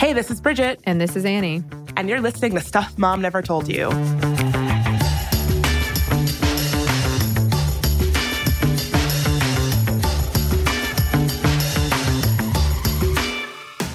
[0.00, 0.80] Hey, this is Bridget.
[0.84, 1.62] And this is Annie.
[1.94, 3.90] And you're listening to Stuff Mom Never Told You.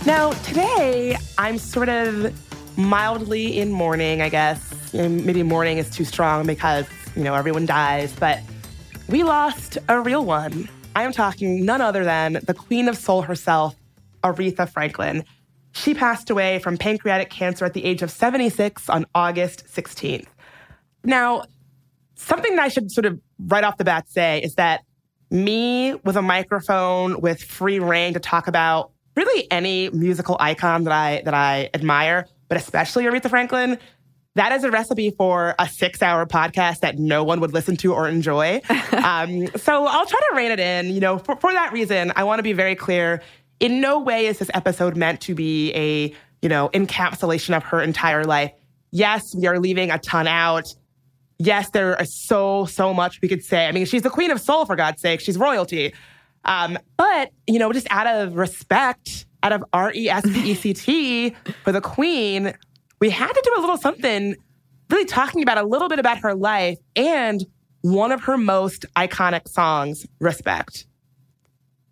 [0.06, 2.32] Now, today, I'm sort of
[2.78, 4.94] mildly in mourning, I guess.
[4.94, 6.86] Maybe mourning is too strong because,
[7.16, 8.42] you know, everyone dies, but
[9.10, 10.70] we lost a real one.
[10.96, 13.76] I am talking none other than the queen of soul herself,
[14.24, 15.26] Aretha Franklin.
[15.76, 20.28] She passed away from pancreatic cancer at the age of 76 on August 16th.
[21.04, 21.44] Now,
[22.16, 24.86] something that I should sort of right off the bat say is that
[25.30, 30.94] me with a microphone with free reign to talk about really any musical icon that
[30.94, 33.78] I that I admire, but especially Aretha Franklin,
[34.36, 37.94] that is a recipe for a six hour podcast that no one would listen to
[37.94, 38.62] or enjoy.
[38.94, 40.88] um, so I'll try to rein it in.
[40.94, 43.22] You know, for, for that reason, I want to be very clear.
[43.60, 47.82] In no way is this episode meant to be a, you know, encapsulation of her
[47.82, 48.52] entire life.
[48.92, 50.74] Yes, we are leaving a ton out.
[51.38, 53.68] Yes, there is so, so much we could say.
[53.68, 55.20] I mean, she's the queen of soul, for God's sake.
[55.20, 55.94] She's royalty.
[56.46, 60.56] Um, but, you know, just out of respect, out of R E S P E
[60.56, 61.30] C T
[61.64, 62.54] for the queen,
[63.00, 64.36] we had to do a little something
[64.90, 67.46] really talking about a little bit about her life and
[67.82, 70.86] one of her most iconic songs, Respect.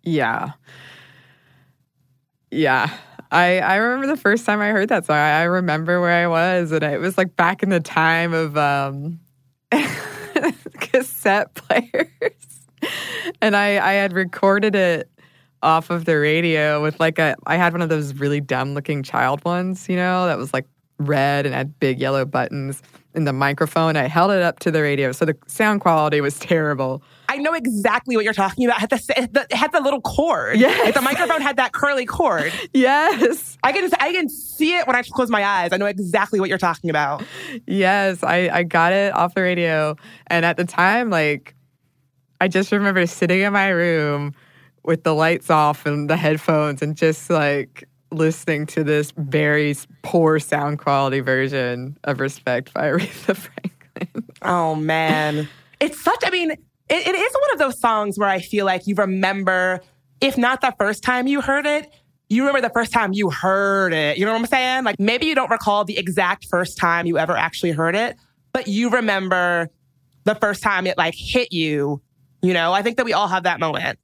[0.02, 0.52] Yeah.
[2.54, 2.90] Yeah.
[3.30, 5.16] I, I remember the first time I heard that song.
[5.16, 8.56] I, I remember where I was, and it was like back in the time of
[8.56, 9.18] um,
[10.80, 12.34] cassette players
[13.40, 15.08] and I, I had recorded it
[15.62, 19.02] off of the radio with like a I had one of those really dumb looking
[19.02, 20.66] child ones, you know, that was like
[20.98, 22.82] red and had big yellow buttons
[23.14, 23.96] in the microphone.
[23.96, 27.02] I held it up to the radio, so the sound quality was terrible.
[27.34, 28.80] I know exactly what you're talking about.
[28.80, 30.56] It had the, it had the little cord.
[30.56, 30.84] Yes.
[30.84, 32.52] Like the microphone had that curly cord.
[32.72, 33.56] Yes.
[33.62, 35.72] I can I can see it when I close my eyes.
[35.72, 37.22] I know exactly what you're talking about.
[37.66, 39.96] Yes, I, I got it off the radio.
[40.26, 41.54] And at the time, like
[42.40, 44.34] I just remember sitting in my room
[44.84, 50.38] with the lights off and the headphones and just like listening to this very poor
[50.38, 54.28] sound quality version of Respect by Aretha Franklin.
[54.42, 55.48] Oh man.
[55.80, 56.56] It's such, I mean,
[56.88, 59.80] it, it is one of those songs where I feel like you remember,
[60.20, 61.90] if not the first time you heard it,
[62.28, 64.18] you remember the first time you heard it.
[64.18, 64.84] You know what I'm saying?
[64.84, 68.16] Like maybe you don't recall the exact first time you ever actually heard it,
[68.52, 69.68] but you remember
[70.24, 72.00] the first time it like hit you
[72.44, 73.98] you know, I think that we all have that moment.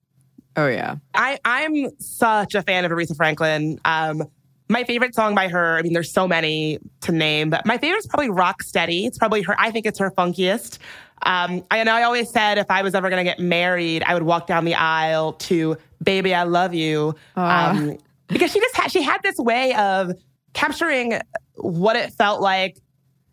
[0.57, 0.97] Oh yeah.
[1.13, 3.79] I I'm such a fan of Aretha Franklin.
[3.85, 4.25] Um,
[4.71, 7.99] my favorite song by her, I mean, there's so many to name, but my favorite
[7.99, 9.05] is probably Rock Steady.
[9.05, 10.79] It's probably her, I think it's her funkiest.
[11.23, 14.15] Um, I know I always said if I was ever going to get married, I
[14.15, 17.15] would walk down the aisle to Baby, I Love You.
[17.37, 17.99] Um,
[18.29, 20.13] because she just had, she had this way of
[20.53, 21.21] capturing
[21.55, 22.79] what it felt like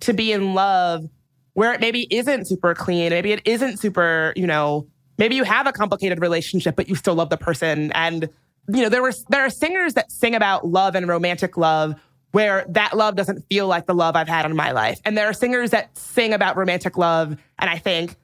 [0.01, 1.05] to be in love
[1.53, 3.09] where it maybe isn't super clean.
[3.09, 4.87] Maybe it isn't super, you know,
[5.17, 7.91] maybe you have a complicated relationship, but you still love the person.
[7.93, 8.29] And,
[8.67, 11.95] you know, there were, there are singers that sing about love and romantic love
[12.31, 14.99] where that love doesn't feel like the love I've had in my life.
[15.05, 17.37] And there are singers that sing about romantic love.
[17.59, 18.15] And I think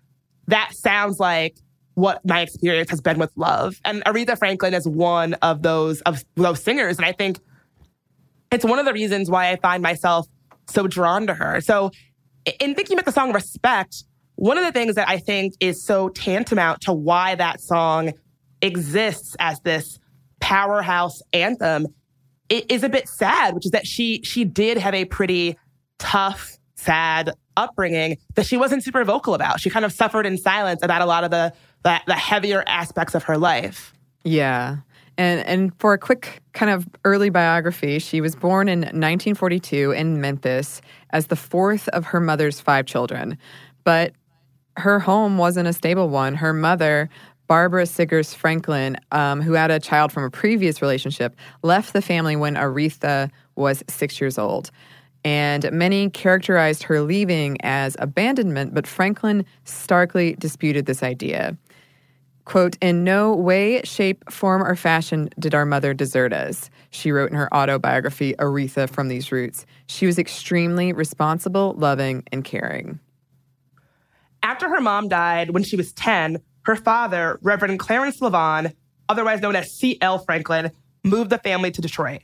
[0.48, 1.58] that sounds like
[1.96, 3.76] what my experience has been with love.
[3.86, 6.98] And Aretha Franklin is one of those, of those singers.
[6.98, 7.40] And I think
[8.52, 10.28] it's one of the reasons why I find myself
[10.68, 11.62] so drawn to her.
[11.62, 11.92] So
[12.60, 14.04] in thinking about the song Respect,
[14.36, 18.14] one of the things that I think is so tantamount to why that song
[18.62, 20.00] exists as this
[20.40, 21.88] powerhouse anthem
[22.58, 25.58] is a bit sad, which is that she she did have a pretty
[26.00, 29.60] tough, sad upbringing that she wasn't super vocal about.
[29.60, 31.54] She kind of suffered in silence about a lot of the
[31.84, 33.94] the, the heavier aspects of her life.
[34.24, 34.78] Yeah.
[35.18, 40.22] And and for a quick kind of early biography, she was born in 1942 in
[40.22, 40.82] Memphis
[41.12, 43.38] as the fourth of her mother's five children.
[43.84, 44.14] But
[44.78, 46.36] her home wasn't a stable one.
[46.36, 47.10] Her mother,
[47.48, 52.36] Barbara Siggers Franklin, um, who had a child from a previous relationship, left the family
[52.36, 54.72] when Aretha was six years old.
[55.26, 61.58] And many characterized her leaving as abandonment, but Franklin starkly disputed this idea.
[62.46, 67.32] Quote, in no way, shape, form, or fashion did our mother desert us, she wrote
[67.32, 69.66] in her autobiography, Aretha from These Roots.
[69.88, 73.00] She was extremely responsible, loving, and caring.
[74.44, 78.74] After her mom died when she was 10, her father, Reverend Clarence LaVaughn,
[79.10, 80.20] otherwise known as C.L.
[80.20, 80.72] Franklin,
[81.04, 82.22] moved the family to Detroit.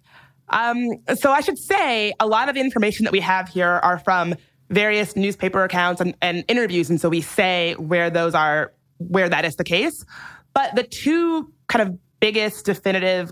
[0.50, 4.00] Um, so I should say a lot of the information that we have here are
[4.00, 4.36] from
[4.69, 6.89] various newspaper accounts and, and interviews.
[6.89, 10.06] And so we say where those are where that is the case.
[10.53, 13.31] But the two kind of biggest definitive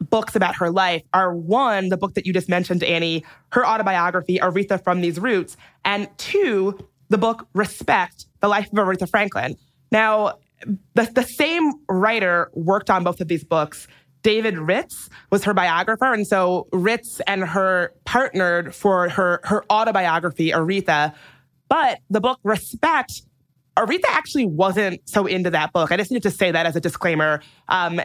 [0.00, 4.38] books about her life are one, the book that you just mentioned, Annie, her autobiography,
[4.38, 6.78] Aretha from These Roots, and two,
[7.08, 9.56] the book Respect, the life of Aretha Franklin.
[9.90, 10.38] Now,
[10.94, 13.86] the, the same writer worked on both of these books.
[14.22, 16.12] David Ritz was her biographer.
[16.12, 21.14] And so Ritz and her partnered for her, her autobiography, Aretha.
[21.68, 23.22] But the book Respect,
[23.76, 25.92] Aretha actually wasn't so into that book.
[25.92, 27.40] I just need to say that as a disclaimer.
[27.68, 28.00] Um,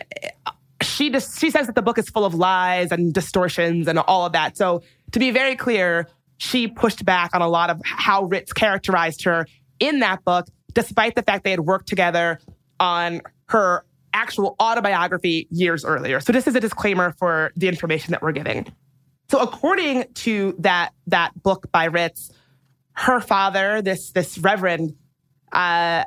[0.81, 4.25] she just she says that the book is full of lies and distortions and all
[4.25, 4.57] of that.
[4.57, 6.07] So to be very clear,
[6.37, 9.45] she pushed back on a lot of how Ritz characterized her
[9.79, 12.39] in that book, despite the fact they had worked together
[12.79, 16.19] on her actual autobiography years earlier.
[16.19, 18.71] So this is a disclaimer for the information that we're giving.
[19.29, 22.31] So according to that that book by Ritz,
[22.93, 24.95] her father, this this reverend,
[25.53, 26.03] uh,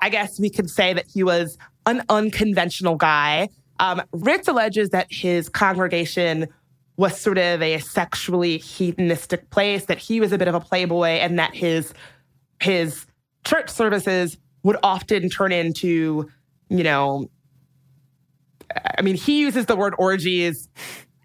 [0.00, 3.48] I guess we could say that he was an unconventional guy.
[3.80, 6.46] Um, Ritz alleges that his congregation
[6.96, 11.08] was sort of a sexually hedonistic place, that he was a bit of a playboy,
[11.08, 11.92] and that his
[12.60, 13.06] his
[13.44, 16.30] church services would often turn into,
[16.68, 17.30] you know,
[18.98, 20.68] I mean, he uses the word orgies.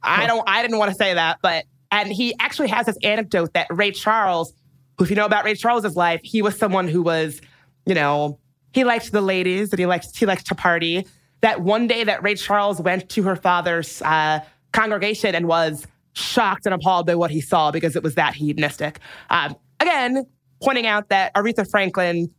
[0.01, 3.53] I don't, I didn't want to say that, but, and he actually has this anecdote
[3.53, 4.53] that Ray Charles,
[4.97, 7.41] who, if you know about Ray Charles's life, he was someone who was,
[7.85, 8.39] you know,
[8.73, 11.05] he liked the ladies and he liked, he liked to party.
[11.41, 14.39] That one day that Ray Charles went to her father's uh,
[14.71, 18.99] congregation and was shocked and appalled by what he saw because it was that hedonistic.
[19.29, 20.25] Um, again,
[20.65, 22.29] pointing out that Aretha Franklin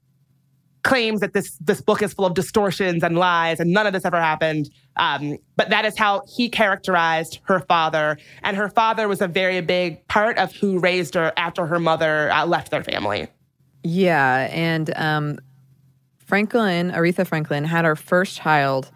[0.82, 4.04] claims that this this book is full of distortions and lies, and none of this
[4.04, 4.68] ever happened.
[4.96, 9.60] Um, but that is how he characterized her father, and her father was a very
[9.60, 13.28] big part of who raised her after her mother uh, left their family.
[13.82, 15.38] Yeah, and um,
[16.18, 18.90] Franklin, Aretha Franklin, had her first child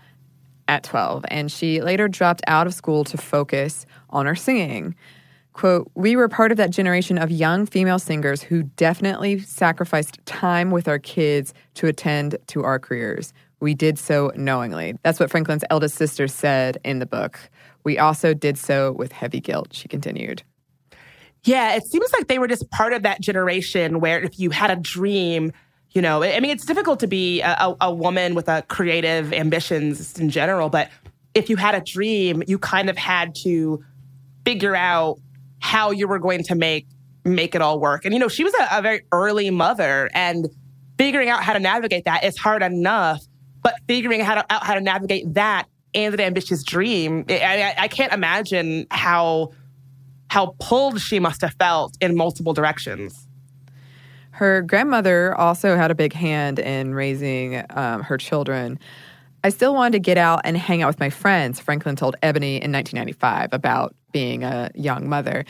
[0.66, 4.94] at 12, and she later dropped out of school to focus on her singing.
[5.52, 10.70] Quote, we were part of that generation of young female singers who definitely sacrificed time
[10.70, 13.32] with our kids to attend to our careers.
[13.58, 14.94] We did so knowingly.
[15.02, 17.38] That's what Franklin's eldest sister said in the book.
[17.84, 20.42] We also did so with heavy guilt, she continued.
[21.44, 24.70] Yeah, it seems like they were just part of that generation where if you had
[24.70, 25.52] a dream,
[25.92, 30.18] you know, I mean, it's difficult to be a, a woman with a creative ambitions
[30.18, 30.90] in general, but
[31.34, 33.82] if you had a dream, you kind of had to
[34.44, 35.18] figure out
[35.60, 36.86] how you were going to make
[37.24, 38.04] make it all work.
[38.04, 40.48] And you know, she was a, a very early mother, and
[40.98, 43.22] figuring out how to navigate that is hard enough.
[43.62, 47.88] But figuring how to, out how to navigate that and an ambitious dream, I, I
[47.88, 49.52] can't imagine how
[50.30, 53.26] how pulled she must have felt in multiple directions.
[54.30, 58.78] Her grandmother also had a big hand in raising um, her children.
[59.42, 62.56] I still wanted to get out and hang out with my friends, Franklin told Ebony
[62.56, 65.44] in 1995 about being a young mother.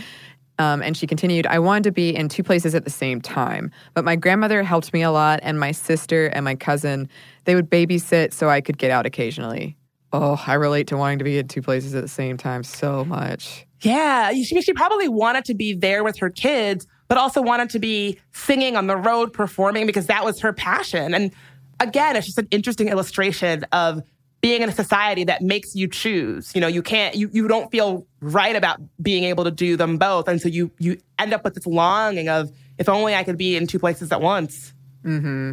[0.59, 3.71] Um, and she continued, I wanted to be in two places at the same time.
[3.95, 7.09] But my grandmother helped me a lot, and my sister and my cousin,
[7.45, 9.77] they would babysit so I could get out occasionally.
[10.13, 13.07] Oh, I relate to wanting to be in two places at the same time so
[13.07, 13.67] much.
[13.81, 17.79] Yeah, she, she probably wanted to be there with her kids, but also wanted to
[17.79, 21.15] be singing on the road, performing because that was her passion.
[21.15, 21.31] And
[21.79, 24.03] again, it's just an interesting illustration of
[24.41, 26.55] being in a society that makes you choose.
[26.55, 29.99] You know, you can't, you, you don't feel right about being able to do them
[29.99, 30.29] both.
[30.29, 33.57] And so you, you end up with this longing of, if only I could be
[33.57, 34.73] in two places at once.
[35.05, 35.53] Mm-hmm.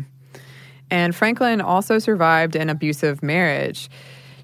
[0.89, 3.89] And Franklin also survived an abusive marriage.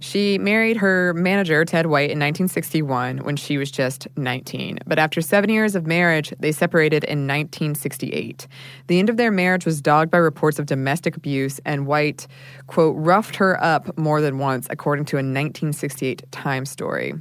[0.04, 4.80] She married her manager, Ted White, in 1961 when she was just 19.
[4.86, 8.46] But after seven years of marriage, they separated in 1968.
[8.88, 12.28] The end of their marriage was dogged by reports of domestic abuse, and White,
[12.68, 17.14] quote, roughed her up more than once, according to a 1968 Time story.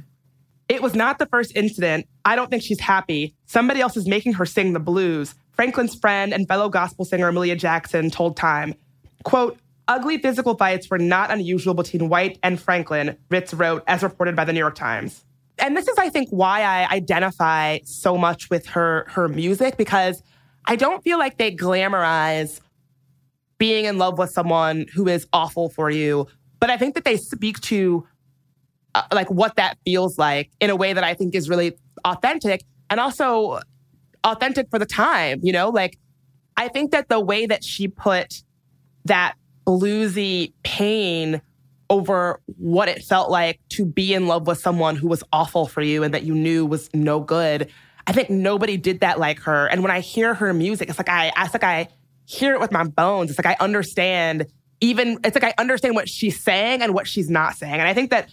[0.67, 2.05] It was not the first incident.
[2.25, 3.33] I don't think she's happy.
[3.45, 5.35] Somebody else is making her sing the blues.
[5.53, 8.73] Franklin's friend and fellow gospel singer Mahalia Jackson told Time,
[9.23, 14.35] quote, Ugly physical fights were not unusual between White and Franklin, Ritz wrote, as reported
[14.35, 15.25] by the New York Times.
[15.59, 20.23] And this is, I think, why I identify so much with her her music because
[20.65, 22.61] I don't feel like they glamorize
[23.57, 26.27] being in love with someone who is awful for you,
[26.59, 28.07] but I think that they speak to
[28.95, 32.63] uh, like what that feels like in a way that I think is really authentic
[32.89, 33.59] and also
[34.23, 35.39] authentic for the time.
[35.43, 35.97] You know, like
[36.57, 38.43] I think that the way that she put
[39.05, 41.41] that bluesy pain
[41.89, 45.81] over what it felt like to be in love with someone who was awful for
[45.81, 47.69] you and that you knew was no good.
[48.07, 49.67] I think nobody did that like her.
[49.67, 51.87] And when I hear her music, it's like I, it's like I
[52.25, 53.29] hear it with my bones.
[53.29, 54.47] It's like I understand
[54.81, 57.73] even, it's like I understand what she's saying and what she's not saying.
[57.73, 58.29] And I think that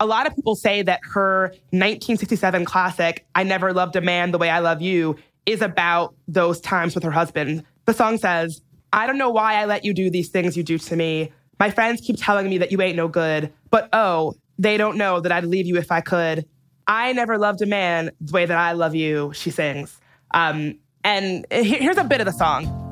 [0.00, 4.38] a lot of people say that her 1967 classic, I Never Loved a Man the
[4.38, 7.64] Way I Love You, is about those times with her husband.
[7.86, 8.60] The song says,
[8.94, 11.32] I don't know why I let you do these things you do to me.
[11.58, 15.18] My friends keep telling me that you ain't no good, but oh, they don't know
[15.18, 16.46] that I'd leave you if I could.
[16.86, 19.98] I never loved a man the way that I love you, she sings.
[20.32, 22.83] Um, and here's a bit of the song.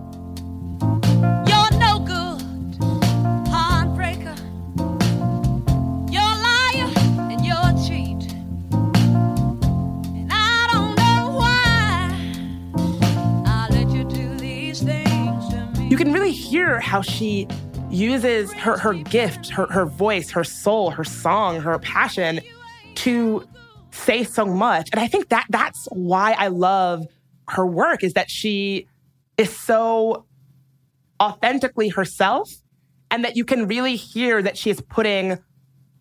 [16.62, 17.48] Hear how she
[17.90, 22.40] uses her, her gift, her, her voice, her soul, her song, her passion
[22.94, 23.46] to
[23.90, 24.88] say so much.
[24.92, 27.06] And I think that that's why I love
[27.48, 28.86] her work is that she
[29.36, 30.24] is so
[31.20, 32.50] authentically herself
[33.10, 35.38] and that you can really hear that she is putting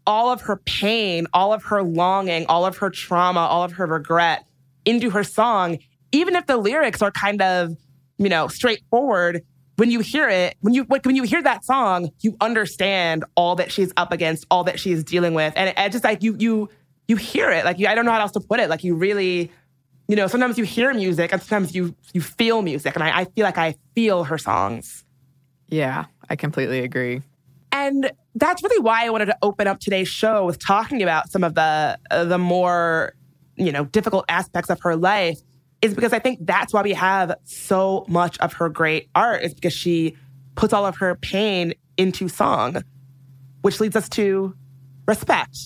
[0.06, 3.88] all of her pain, all of her longing, all of her trauma, all of her
[3.88, 4.46] regret
[4.86, 5.80] into her song,
[6.12, 7.76] even if the lyrics are kind of,
[8.18, 9.42] you know, straightforward
[9.82, 13.72] when you hear it, when you when you hear that song, you understand all that
[13.72, 16.70] she's up against, all that she's dealing with, and it, it just like you you
[17.08, 17.66] you hear it.
[17.66, 18.70] Like you, I don't know how else to put it.
[18.70, 19.52] Like you really,
[20.08, 23.26] you know, sometimes you hear music, and sometimes you you feel music, and I, I
[23.26, 25.04] feel like I feel her songs.
[25.68, 27.24] Yeah, I completely agree.
[27.72, 31.44] And that's really why I wanted to open up today's show with talking about some
[31.44, 33.16] of the uh, the more
[33.56, 35.40] you know difficult aspects of her life
[35.82, 39.54] is because I think that's why we have so much of her great art is
[39.54, 40.16] because she
[40.56, 42.84] puts all of her pain into song,
[43.62, 44.56] which leads us to
[45.08, 45.58] respect,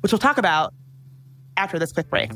[0.00, 0.72] which we'll talk about
[1.56, 2.30] after this quick break.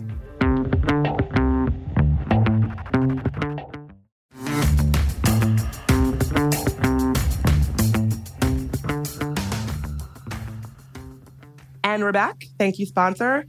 [11.82, 12.44] And we're back.
[12.58, 13.44] Thank you, sponsor.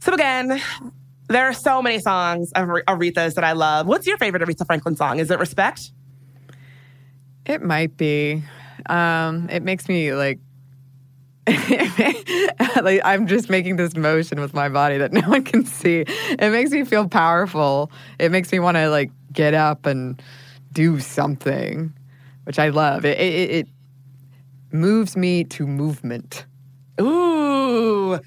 [0.00, 0.60] So, again,
[1.28, 3.86] there are so many songs of Aretha's that I love.
[3.86, 5.18] What's your favorite Aretha Franklin song?
[5.18, 5.92] Is it Respect?
[7.46, 8.42] It might be.
[8.86, 10.38] Um, it makes me like
[11.48, 16.04] like I'm just making this motion with my body that no one can see.
[16.06, 17.90] It makes me feel powerful.
[18.18, 20.22] It makes me want to like get up and
[20.72, 21.92] do something,
[22.44, 23.04] which I love.
[23.04, 23.68] It, it, it
[24.70, 26.46] moves me to movement.
[27.00, 27.51] Ooh,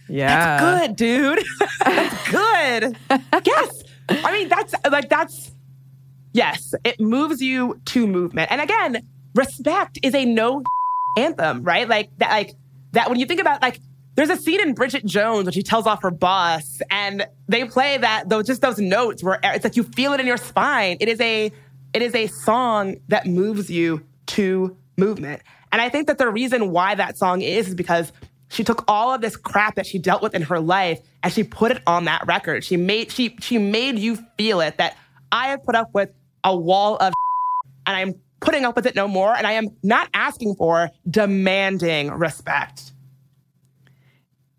[0.09, 1.43] yeah, that's good, dude.
[1.85, 2.97] that's good.
[3.45, 5.51] yes, I mean that's like that's
[6.33, 6.73] yes.
[6.83, 10.63] It moves you to movement, and again, respect is a no
[11.17, 11.87] anthem, right?
[11.87, 12.55] Like that, like
[12.91, 13.09] that.
[13.09, 13.79] When you think about like,
[14.15, 17.97] there's a scene in Bridget Jones when she tells off her boss, and they play
[17.97, 20.97] that those just those notes where it's like you feel it in your spine.
[20.99, 21.51] It is a
[21.93, 25.41] it is a song that moves you to movement.
[25.71, 28.11] And I think that the reason why that song is is because
[28.49, 31.43] she took all of this crap that she dealt with in her life and she
[31.43, 32.63] put it on that record.
[32.63, 34.97] She made she she made you feel it that
[35.31, 36.11] I have put up with
[36.43, 37.13] a wall of
[37.87, 42.11] and I'm putting up with it no more and I am not asking for demanding
[42.11, 42.93] respect.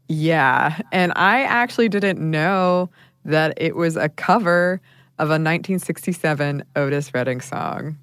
[0.08, 2.90] Yeah, and I actually didn't know
[3.24, 4.80] that it was a cover
[5.18, 7.96] of a 1967 Otis Redding song.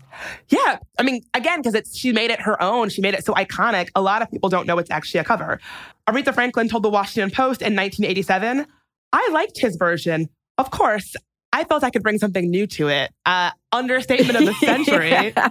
[0.49, 2.89] Yeah, I mean, again, because it's she made it her own.
[2.89, 3.89] She made it so iconic.
[3.95, 5.59] A lot of people don't know it's actually a cover.
[6.07, 8.65] Aretha Franklin told the Washington Post in 1987,
[9.11, 10.29] "I liked his version.
[10.57, 11.15] Of course,
[11.51, 13.11] I felt I could bring something new to it.
[13.25, 15.09] Uh, understatement of the century.
[15.09, 15.49] yeah.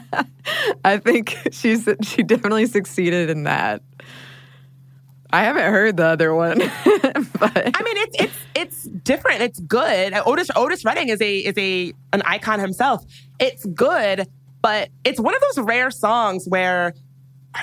[0.85, 3.83] I think she's she definitely succeeded in that.
[5.35, 9.40] I haven't heard the other one, but I mean, it's it's it's different.
[9.40, 10.12] It's good.
[10.26, 13.02] Otis Otis Redding is a is a an icon himself.
[13.40, 14.28] It's good,
[14.62, 16.95] but it's one of those rare songs where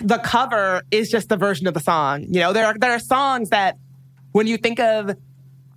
[0.01, 2.25] the cover is just the version of the song.
[2.29, 3.77] You know, there are there are songs that
[4.31, 5.15] when you think of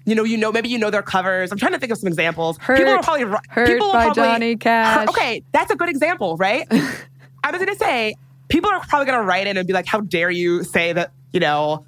[0.04, 1.52] you know, you know, maybe you know their covers.
[1.52, 2.58] I'm trying to think of some examples.
[2.58, 5.08] Hurt, people are probably hurt people by probably, Johnny Cash.
[5.08, 6.66] Okay, that's a good example, right?
[7.44, 8.16] I was going to say
[8.48, 11.12] people are probably going to write in and be like, "How dare you say that?"
[11.32, 11.84] You know,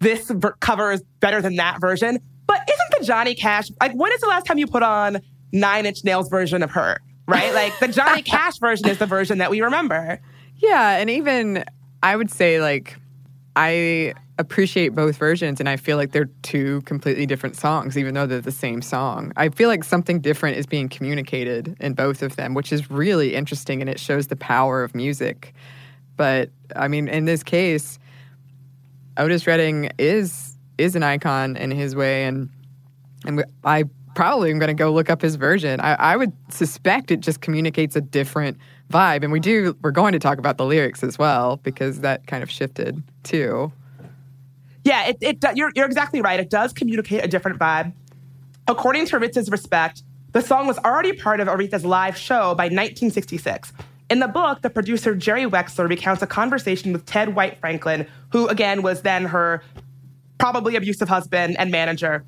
[0.00, 2.18] this ver- cover is better than that version.
[2.46, 3.92] But isn't the Johnny Cash like?
[3.92, 5.20] When is the last time you put on
[5.52, 7.00] Nine Inch Nails version of Hurt?
[7.30, 7.54] Right?
[7.54, 10.20] Like the Johnny Cash version is the version that we remember.
[10.56, 11.64] Yeah, and even
[12.02, 12.96] I would say like
[13.56, 18.26] I appreciate both versions and I feel like they're two completely different songs even though
[18.26, 19.32] they're the same song.
[19.36, 23.34] I feel like something different is being communicated in both of them, which is really
[23.34, 25.54] interesting and it shows the power of music.
[26.16, 27.98] But I mean, in this case,
[29.16, 32.48] Otis Redding is is an icon in his way and
[33.26, 33.84] and I
[34.20, 35.80] probably am going to go look up his version.
[35.80, 38.58] I, I, would suspect it just communicates a different
[38.92, 39.22] vibe.
[39.22, 42.42] And we do, we're going to talk about the lyrics as well because that kind
[42.42, 43.72] of shifted too.
[44.84, 46.38] Yeah, it, it you're, you're exactly right.
[46.38, 47.94] It does communicate a different vibe.
[48.68, 53.72] According to Aretha's Respect, the song was already part of Aretha's live show by 1966.
[54.10, 58.48] In the book, the producer Jerry Wexler recounts a conversation with Ted White Franklin, who
[58.48, 59.62] again was then her
[60.36, 62.22] probably abusive husband and manager.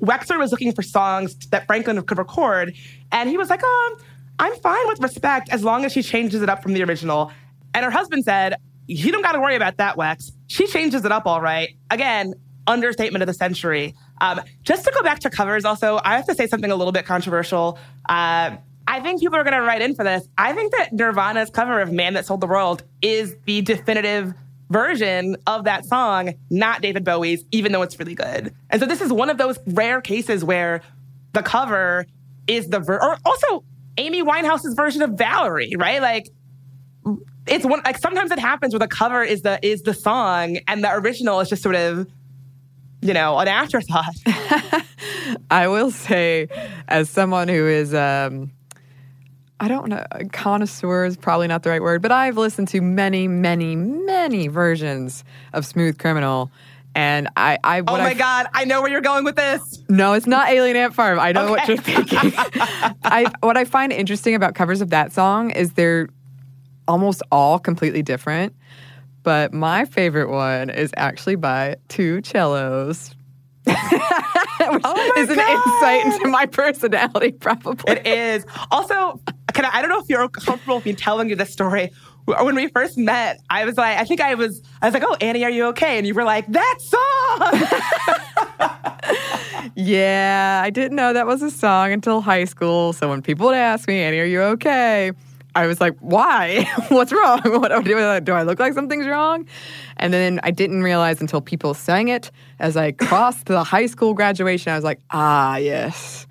[0.00, 2.74] Wexler was looking for songs that Franklin could record,
[3.12, 3.98] and he was like, "Oh,
[4.38, 7.30] I'm fine with respect as long as she changes it up from the original."
[7.74, 10.32] And her husband said, "You don't got to worry about that, Wex.
[10.46, 12.34] She changes it up all right." Again,
[12.66, 13.94] understatement of the century.
[14.20, 16.92] Um, just to go back to covers, also, I have to say something a little
[16.92, 17.78] bit controversial.
[18.08, 20.26] Uh, I think people are going to write in for this.
[20.36, 24.34] I think that Nirvana's cover of Man That Sold the World is the definitive
[24.70, 28.54] version of that song, not David Bowie's, even though it's really good.
[28.70, 30.80] And so this is one of those rare cases where
[31.32, 32.06] the cover
[32.46, 33.64] is the ver- or also
[33.98, 36.00] Amy Winehouse's version of Valerie, right?
[36.00, 36.28] Like
[37.46, 40.84] it's one like sometimes it happens where the cover is the is the song and
[40.84, 42.06] the original is just sort of
[43.02, 44.14] you know an afterthought.
[45.50, 46.48] I will say,
[46.88, 48.52] as someone who is um,
[49.60, 50.02] I don't know,
[50.32, 55.22] connoisseur is probably not the right word, but I've listened to many, many, many versions
[55.52, 56.50] of Smooth Criminal.
[56.94, 59.84] And I, I oh my I, god, I know where you're going with this.
[59.90, 61.20] No, it's not Alien Ant Farm.
[61.20, 61.50] I know okay.
[61.50, 62.32] what you're thinking.
[63.04, 66.08] I, what I find interesting about covers of that song is they're
[66.88, 68.54] almost all completely different.
[69.22, 73.14] But my favorite one is actually by two cellos.
[73.64, 73.76] Which
[74.84, 77.92] oh is an insight into my personality, probably.
[77.92, 78.46] It is.
[78.70, 79.20] Also,
[79.58, 81.90] I, don't know if you're comfortable with me telling you this story.
[82.26, 85.16] When we first met, I was like, I think I was, I was like, oh,
[85.20, 85.98] Annie, are you okay?
[85.98, 87.00] And you were like, that song.
[89.74, 92.92] yeah, I didn't know that was a song until high school.
[92.92, 95.12] So when people would ask me, Annie, are you okay?
[95.54, 96.70] I was like, why?
[96.88, 97.40] What's wrong?
[97.44, 98.20] What do I?
[98.20, 99.46] Do I look like something's wrong?
[99.96, 102.30] And then I didn't realize until people sang it
[102.60, 104.72] as I crossed the high school graduation.
[104.72, 106.26] I was like, ah, yes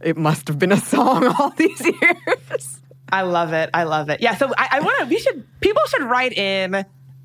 [0.00, 2.80] it must have been a song all these years.
[3.12, 3.70] I love it.
[3.74, 4.20] I love it.
[4.20, 4.36] Yeah.
[4.36, 6.84] So I, I want to, we should, people should write in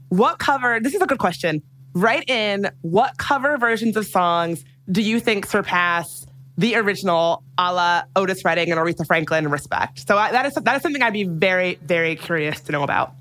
[0.09, 1.61] what cover, this is a good question.
[1.93, 6.25] Write in what cover versions of songs do you think surpass
[6.57, 10.07] the original a la Otis Redding and Aretha Franklin respect?
[10.07, 13.13] So I, that, is, that is something I'd be very, very curious to know about.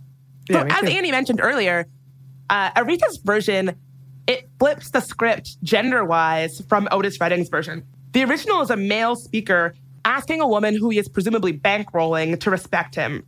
[0.48, 0.86] Yeah, so as too.
[0.88, 1.86] Annie mentioned earlier,
[2.50, 3.76] uh, Aretha's version,
[4.26, 7.86] it flips the script gender wise from Otis Redding's version.
[8.14, 9.74] The original is a male speaker
[10.04, 13.26] asking a woman who he is presumably bankrolling to respect him.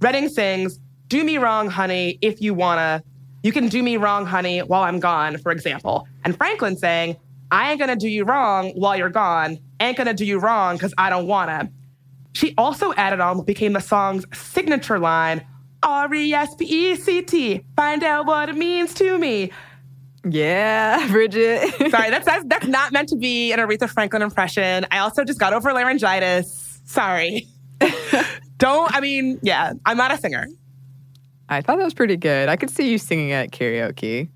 [0.00, 3.04] Redding sings, Do me wrong, honey, if you wanna.
[3.44, 6.08] You can do me wrong, honey, while I'm gone, for example.
[6.24, 7.16] And Franklin saying,
[7.52, 9.56] I ain't gonna do you wrong while you're gone.
[9.78, 11.70] Ain't gonna do you wrong because I don't wanna.
[12.32, 15.46] She also added on what became the song's signature line
[15.84, 19.52] R E S P E C T, find out what it means to me.
[20.24, 21.68] Yeah, Bridget.
[21.90, 24.86] Sorry, that's, that's that's not meant to be an Aretha Franklin impression.
[24.90, 26.80] I also just got over laryngitis.
[26.84, 27.46] Sorry.
[28.58, 28.94] Don't.
[28.94, 30.46] I mean, yeah, I'm not a singer.
[31.48, 32.48] I thought that was pretty good.
[32.48, 34.28] I could see you singing at karaoke.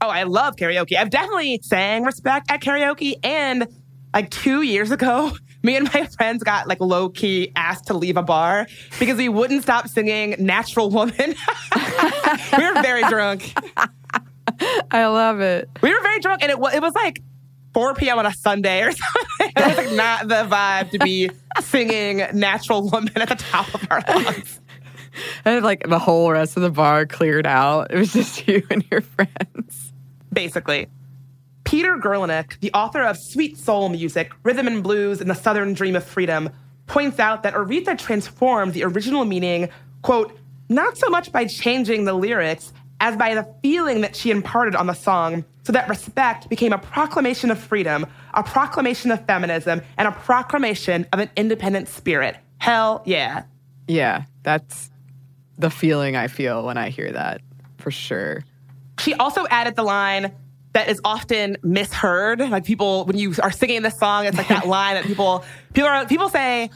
[0.00, 0.96] Oh, I love karaoke.
[0.96, 3.66] I've definitely sang respect at karaoke, and
[4.14, 8.16] like two years ago, me and my friends got like low key asked to leave
[8.16, 8.66] a bar
[8.98, 11.34] because we wouldn't stop singing "Natural Woman."
[12.56, 13.52] we were very drunk.
[14.90, 15.68] I love it.
[15.80, 17.22] We were very drunk, and it was, it was like
[17.74, 18.18] 4 p.m.
[18.18, 19.52] on a Sunday or something.
[19.56, 23.86] it was like not the vibe to be singing Natural Woman at the top of
[23.90, 24.60] our lungs.
[25.44, 27.90] And like the whole rest of the bar cleared out.
[27.90, 29.92] It was just you and your friends.
[30.32, 30.88] Basically.
[31.64, 35.96] Peter Guralnick, the author of Sweet Soul Music, Rhythm and Blues, and The Southern Dream
[35.96, 36.50] of Freedom,
[36.86, 39.68] points out that Aretha transformed the original meaning,
[40.02, 40.36] quote,
[40.68, 44.86] not so much by changing the lyrics as by the feeling that she imparted on
[44.86, 50.06] the song, so that respect became a proclamation of freedom, a proclamation of feminism, and
[50.06, 52.36] a proclamation of an independent spirit.
[52.58, 53.42] Hell yeah.
[53.88, 54.88] Yeah, that's
[55.58, 57.40] the feeling I feel when I hear that,
[57.78, 58.44] for sure.
[59.00, 60.30] She also added the line
[60.72, 62.38] that is often misheard.
[62.38, 65.88] Like people, when you are singing this song, it's like that line that people people
[65.88, 66.70] are people say,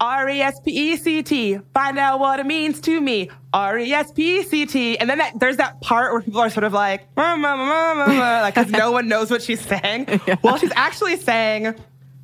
[0.00, 1.58] R E S P E C T.
[1.74, 3.30] Find out what it means to me.
[3.52, 4.98] R E S P E C T.
[4.98, 8.90] And then that, there's that part where people are sort of like, like, because no
[8.90, 10.06] one knows what she's saying.
[10.26, 10.36] Yeah.
[10.42, 11.74] Well, she's actually saying,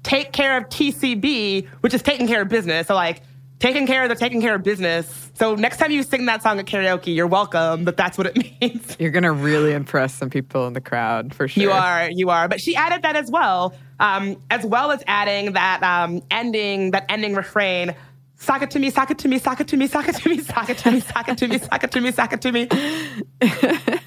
[0.03, 2.87] take care of TCB, which is taking care of business.
[2.89, 3.23] So, like,
[3.59, 5.31] taking care of the taking care of business.
[5.35, 8.37] So next time you sing that song at karaoke, you're welcome, but that's what it
[8.61, 8.97] means.
[8.99, 11.63] You're gonna really impress some people in the crowd for sure.
[11.63, 12.49] You are, you are.
[12.49, 17.07] But she added that as well, um, as well as adding that um, ending, that
[17.09, 17.95] ending refrain.
[18.39, 21.01] Sock to me, sock to me, sock to me, sock to me, sock to me,
[21.01, 22.69] sock to me, sock to me, sock to me.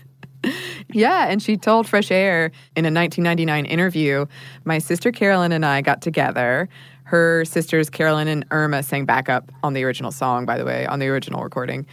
[0.92, 4.26] Yeah, and she told Fresh Air in a 1999 interview
[4.64, 6.68] My sister Carolyn and I got together.
[7.04, 11.00] Her sisters Carolyn and Irma sang backup on the original song, by the way, on
[11.00, 11.86] the original recording.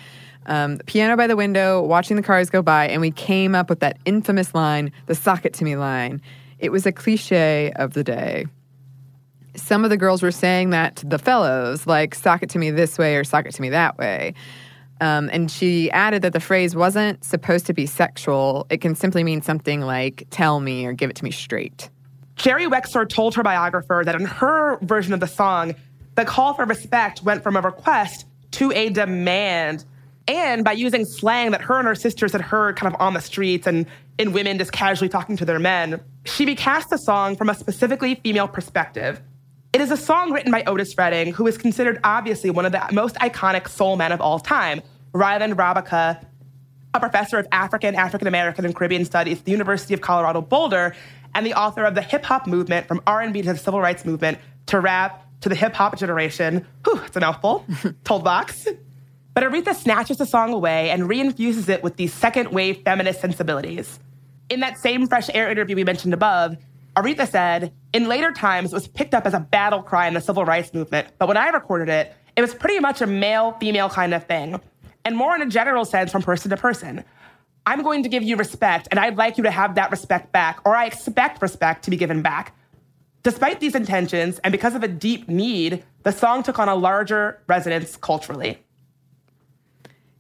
[0.47, 3.81] Um, piano by the window, watching the cars go by, and we came up with
[3.81, 6.23] that infamous line, the sock it to me line.
[6.59, 8.47] It was a cliche of the day.
[9.55, 12.71] Some of the girls were saying that to the fellows, like, sock it to me
[12.71, 14.35] this way or sock it to me that way.
[15.01, 18.67] Um, and she added that the phrase wasn't supposed to be sexual.
[18.71, 21.91] It can simply mean something like tell me or give it to me straight.
[22.37, 25.75] Jerry Wexler told her biographer that in her version of the song,
[26.15, 29.85] the call for respect went from a request to a demand.
[30.29, 33.21] And by using slang that her and her sisters had heard kind of on the
[33.21, 33.87] streets and
[34.19, 38.17] in women just casually talking to their men, she recast the song from a specifically
[38.17, 39.21] female perspective.
[39.73, 42.83] It is a song written by Otis Redding, who is considered obviously one of the
[42.93, 44.83] most iconic soul men of all time.
[45.13, 46.25] Reiland Rabaka,
[46.95, 50.95] a professor of African, African American, and Caribbean Studies at the University of Colorado Boulder,
[51.35, 54.39] and the author of the hip hop movement from R&B to the civil rights movement
[54.67, 56.67] to rap to the hip hop generation.
[56.85, 57.65] Whew, it's a mouthful.
[58.05, 58.67] Told Vox.
[59.35, 63.99] But Aretha snatches the song away and reinfuses it with these second wave feminist sensibilities.
[64.49, 66.57] In that same Fresh Air interview we mentioned above,
[66.97, 70.21] Aretha said, in later times, it was picked up as a battle cry in the
[70.21, 73.91] civil rights movement, but when I recorded it, it was pretty much a male female
[73.91, 74.61] kind of thing,
[75.05, 77.05] and more in a general sense from person to person.
[77.67, 80.61] I'm going to give you respect, and I'd like you to have that respect back,
[80.65, 82.57] or I expect respect to be given back.
[83.25, 87.43] Despite these intentions, and because of a deep need, the song took on a larger
[87.49, 88.61] resonance culturally.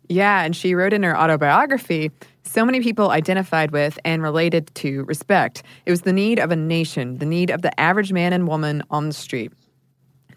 [0.09, 2.11] Yeah, and she wrote in her autobiography
[2.47, 5.63] so many people identified with and related to respect.
[5.85, 8.83] It was the need of a nation, the need of the average man and woman
[8.91, 9.53] on the street.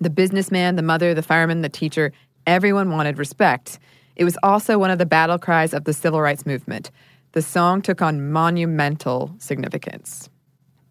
[0.01, 2.11] The businessman, the mother, the fireman, the teacher,
[2.47, 3.79] everyone wanted respect.
[4.15, 6.91] It was also one of the battle cries of the civil rights movement.
[7.33, 10.29] The song took on monumental significance.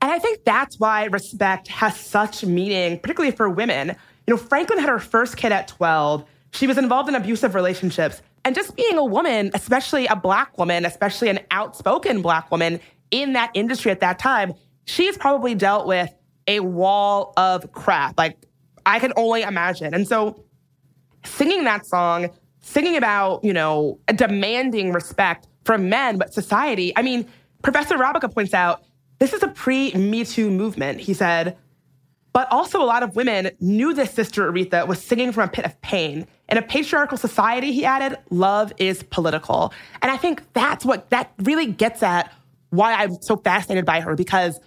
[0.01, 3.89] And I think that's why respect has such meaning, particularly for women.
[4.27, 6.25] You know, Franklin had her first kid at 12.
[6.53, 8.23] She was involved in abusive relationships.
[8.49, 12.81] And just being a woman, especially a black woman, especially an outspoken black woman
[13.11, 14.55] in that industry at that time,
[14.87, 16.11] she's probably dealt with
[16.47, 18.17] a wall of crap.
[18.17, 18.39] Like,
[18.87, 19.93] I can only imagine.
[19.93, 20.47] And so,
[21.27, 22.31] singing that song,
[22.61, 27.29] singing about, you know, demanding respect from men, but society, I mean,
[27.63, 28.83] Professor Rabaka points out
[29.19, 31.01] this is a pre Me Too movement.
[31.01, 31.55] He said,
[32.33, 35.67] but also, a lot of women knew this sister Aretha was singing from a pit
[35.67, 36.27] of pain.
[36.49, 39.73] In a patriarchal society, he added, love is political.
[40.01, 42.33] And I think that's what that really gets at
[42.71, 44.59] why I'm so fascinated by her because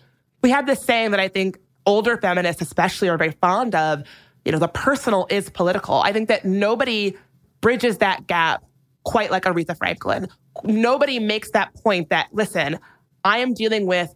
[0.42, 4.04] we have this saying that I think older feminists, especially, are very fond of.
[4.46, 5.96] You know, the personal is political.
[5.96, 7.16] I think that nobody
[7.62, 8.64] bridges that gap
[9.04, 10.28] quite like Aretha Franklin.
[10.64, 12.80] Nobody makes that point that, listen,
[13.24, 14.14] I am dealing with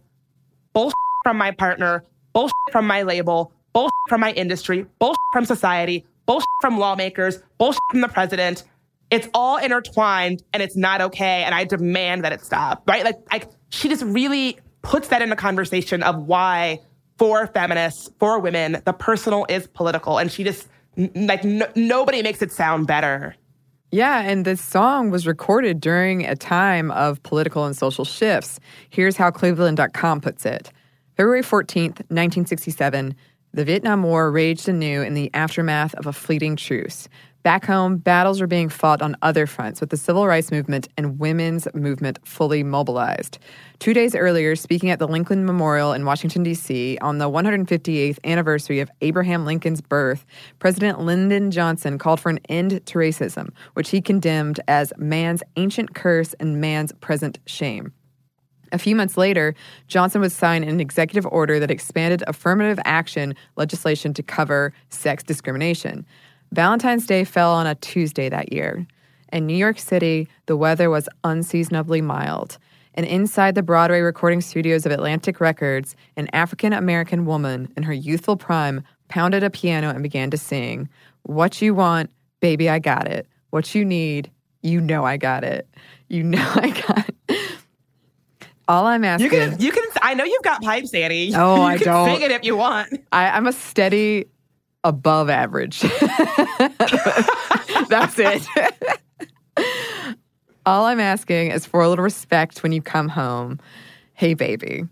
[0.72, 6.04] bullshit from my partner, bullshit from my label, bullshit from my industry, bullshit from society,
[6.26, 8.64] bullshit from lawmakers, bullshit from the president.
[9.10, 11.44] It's all intertwined and it's not okay.
[11.44, 13.04] And I demand that it stop, right?
[13.04, 16.80] Like, like she just really puts that in a conversation of why
[17.18, 20.18] for feminists, for women, the personal is political.
[20.18, 20.68] And she just,
[21.14, 23.34] like, nobody makes it sound better.
[23.92, 28.60] Yeah, and this song was recorded during a time of political and social shifts.
[28.90, 30.72] Here's how Cleveland.com puts it.
[31.16, 33.14] February 14th, 1967,
[33.56, 37.08] the Vietnam War raged anew in the aftermath of a fleeting truce.
[37.42, 41.18] Back home, battles were being fought on other fronts with the civil rights movement and
[41.18, 43.38] women's movement fully mobilized.
[43.78, 48.80] Two days earlier, speaking at the Lincoln Memorial in Washington, D.C., on the 158th anniversary
[48.80, 50.26] of Abraham Lincoln's birth,
[50.58, 55.94] President Lyndon Johnson called for an end to racism, which he condemned as man's ancient
[55.94, 57.94] curse and man's present shame.
[58.76, 59.54] A few months later,
[59.88, 66.04] Johnson would sign an executive order that expanded affirmative action legislation to cover sex discrimination.
[66.52, 68.86] Valentine's Day fell on a Tuesday that year.
[69.32, 72.58] In New York City, the weather was unseasonably mild.
[72.92, 77.94] And inside the Broadway recording studios of Atlantic Records, an African American woman in her
[77.94, 80.86] youthful prime pounded a piano and began to sing,
[81.22, 82.10] What you want,
[82.40, 83.26] baby, I got it.
[83.48, 85.66] What you need, you know I got it.
[86.08, 87.45] You know I got it.
[88.68, 89.24] All I'm asking.
[89.24, 89.84] You can, you can.
[90.02, 91.32] I know you've got pipes, Annie.
[91.34, 92.06] Oh, you I can don't.
[92.06, 92.92] Sing it if you want.
[93.12, 94.26] I, I'm a steady
[94.82, 95.80] above average.
[97.88, 98.42] That's it.
[100.66, 103.60] All I'm asking is for a little respect when you come home.
[104.14, 104.84] Hey, baby.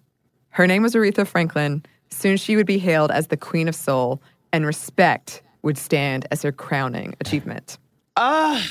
[0.51, 1.85] Her name was Aretha Franklin.
[2.11, 6.43] Soon she would be hailed as the Queen of Soul, and respect would stand as
[6.43, 7.77] her crowning achievement.
[8.17, 8.63] Ugh,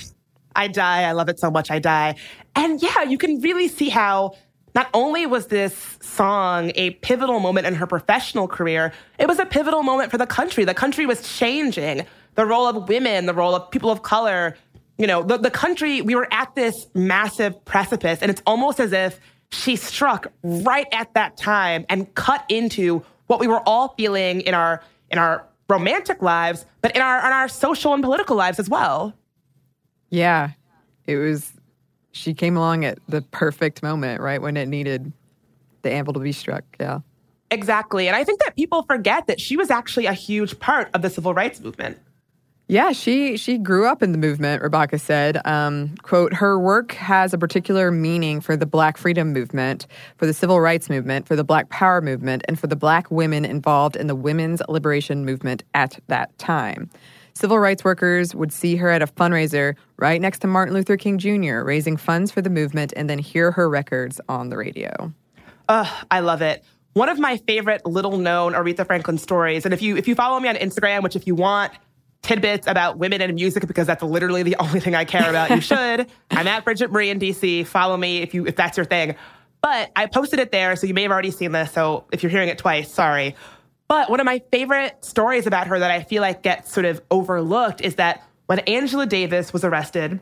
[0.56, 1.04] I die.
[1.04, 1.70] I love it so much.
[1.70, 2.16] I die.
[2.56, 4.32] And yeah, you can really see how
[4.76, 9.46] not only was this song a pivotal moment in her professional career, it was a
[9.46, 10.66] pivotal moment for the country.
[10.66, 12.06] The country was changing.
[12.36, 14.58] The role of women, the role of people of color,
[14.98, 18.22] you know, the, the country, we were at this massive precipice.
[18.22, 19.20] And it's almost as if
[19.52, 24.54] she struck right at that time and cut into what we were all feeling in
[24.54, 24.82] our
[25.12, 29.14] in our romantic lives, but in our in our social and political lives as well.
[30.10, 30.52] Yeah.
[31.06, 31.52] It was
[32.14, 35.12] she came along at the perfect moment, right when it needed
[35.82, 36.64] the anvil to be struck.
[36.80, 37.00] Yeah.
[37.52, 38.08] Exactly.
[38.08, 41.10] And I think that people forget that she was actually a huge part of the
[41.10, 42.00] civil rights movement.
[42.68, 44.64] Yeah, she she grew up in the movement.
[44.64, 49.86] Rabaka said, um, "quote Her work has a particular meaning for the Black freedom movement,
[50.18, 53.44] for the civil rights movement, for the Black Power movement, and for the Black women
[53.44, 56.90] involved in the women's liberation movement at that time."
[57.34, 61.18] Civil rights workers would see her at a fundraiser right next to Martin Luther King
[61.18, 65.12] Jr., raising funds for the movement, and then hear her records on the radio.
[65.70, 66.64] Ugh, I love it.
[66.94, 70.40] One of my favorite little known Aretha Franklin stories, and if you if you follow
[70.40, 71.74] me on Instagram, which if you want
[72.22, 75.62] tidbits about women and music because that's literally the only thing I care about, you
[75.62, 76.08] should.
[76.30, 77.66] I'm at Bridget Marie in DC.
[77.66, 79.16] Follow me if you if that's your thing.
[79.62, 81.72] But I posted it there, so you may have already seen this.
[81.72, 83.36] So if you're hearing it twice, sorry.
[83.88, 87.02] But one of my favorite stories about her that I feel like gets sort of
[87.12, 90.20] overlooked is that when Angela Davis was arrested,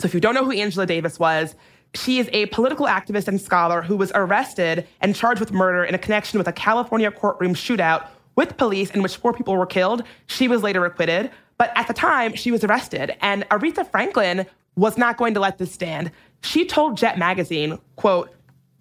[0.00, 1.54] so if you don't know who Angela Davis was,
[1.94, 5.94] she is a political activist and scholar who was arrested and charged with murder in
[5.94, 10.02] a connection with a California courtroom shootout with police in which four people were killed.
[10.26, 13.14] She was later acquitted, but at the time she was arrested.
[13.20, 16.10] And Aretha Franklin was not going to let this stand.
[16.42, 18.34] She told Jet magazine, quote,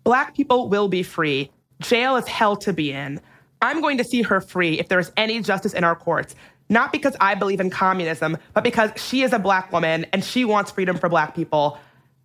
[0.03, 1.51] Black people will be free.
[1.81, 3.19] Jail is hell to be in.
[3.61, 6.35] I'm going to see her free if there's any justice in our courts.
[6.69, 10.45] Not because I believe in communism, but because she is a black woman and she
[10.45, 11.77] wants freedom for black people.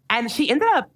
[0.08, 0.90] And she ended up,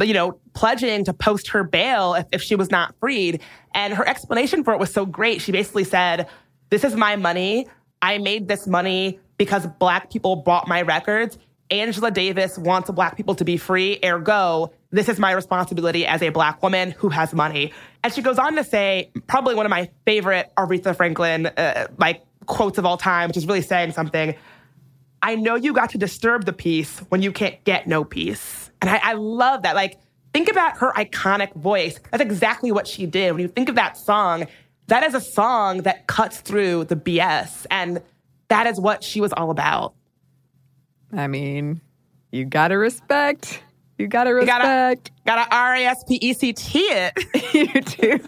[0.00, 3.40] you know, pledging to post her bail if, if she was not freed.
[3.74, 5.42] And her explanation for it was so great.
[5.42, 6.28] She basically said,
[6.70, 7.68] This is my money.
[8.00, 11.38] I made this money because black people bought my records.
[11.70, 16.28] Angela Davis wants black people to be free, ergo, this is my responsibility as a
[16.28, 17.72] black woman who has money.
[18.04, 22.22] And she goes on to say, probably one of my favorite Aretha Franklin uh, like
[22.46, 24.34] quotes of all time, which is really saying something.
[25.22, 28.70] I know you got to disturb the peace when you can't get no peace.
[28.80, 29.74] And I, I love that.
[29.74, 29.98] Like,
[30.34, 31.98] think about her iconic voice.
[32.10, 33.32] That's exactly what she did.
[33.32, 34.46] When you think of that song,
[34.88, 37.66] that is a song that cuts through the BS.
[37.70, 38.02] And
[38.48, 39.94] that is what she was all about.
[41.12, 41.80] I mean,
[42.30, 43.62] you gotta respect.
[44.02, 45.12] You gotta respect.
[45.14, 47.54] You gotta, gotta R A S P E C T it.
[47.54, 48.18] you do.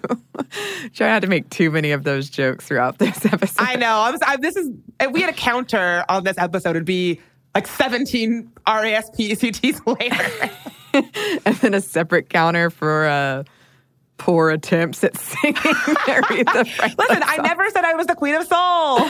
[0.94, 3.60] Try not to make too many of those jokes throughout this episode.
[3.60, 3.96] I know.
[3.96, 4.20] I was.
[4.24, 4.70] I, this is.
[5.00, 7.20] If we had a counter on this episode, it'd be
[7.56, 10.50] like seventeen R A S P E C T's later,
[10.94, 13.06] and then a separate counter for.
[13.06, 13.44] Uh,
[14.24, 16.94] poor attempts at singing Aretha Franklin.
[16.98, 19.06] Listen, I never said I was the queen of soul.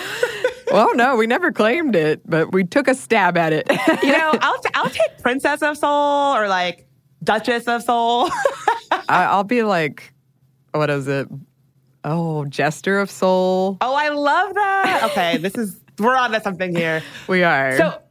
[0.73, 3.65] well, no, we never claimed it, but we took a stab at it.
[4.03, 6.89] you know, I'll t- I'll take princess of soul or like
[7.23, 8.29] duchess of soul.
[9.09, 10.13] I- will be like,
[10.73, 11.29] what is it?
[12.03, 13.79] Oh, jester of soul.
[13.81, 15.11] Oh, I love that.
[15.13, 17.05] Okay, this is we're on to something here.
[17.29, 17.77] We are.
[17.77, 18.03] So,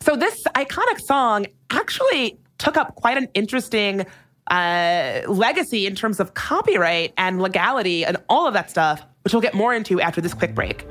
[0.00, 4.06] so this iconic song actually took up quite an interesting
[4.48, 9.42] uh, legacy in terms of copyright and legality and all of that stuff, which we'll
[9.42, 10.84] get more into after this quick break.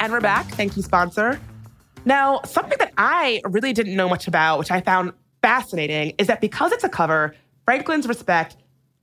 [0.00, 0.46] And we're back.
[0.52, 1.40] Thank you, sponsor.
[2.04, 6.40] Now, something that I really didn't know much about, which I found fascinating, is that
[6.40, 8.56] because it's a cover, Franklin's Respect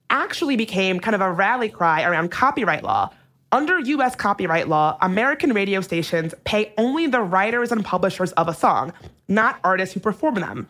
[0.09, 3.11] actually became kind of a rally cry around copyright law
[3.55, 8.53] under US copyright law, American radio stations pay only the writers and publishers of a
[8.53, 8.91] song,
[9.29, 10.67] not artists who perform them.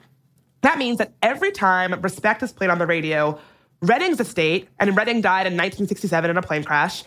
[0.61, 3.39] That means that every time Respect is played on the radio,
[3.81, 7.03] Redding's estate, and Redding died in 1967 in a plane crash,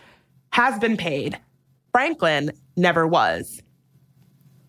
[0.51, 1.39] has been paid.
[1.93, 3.63] Franklin never was.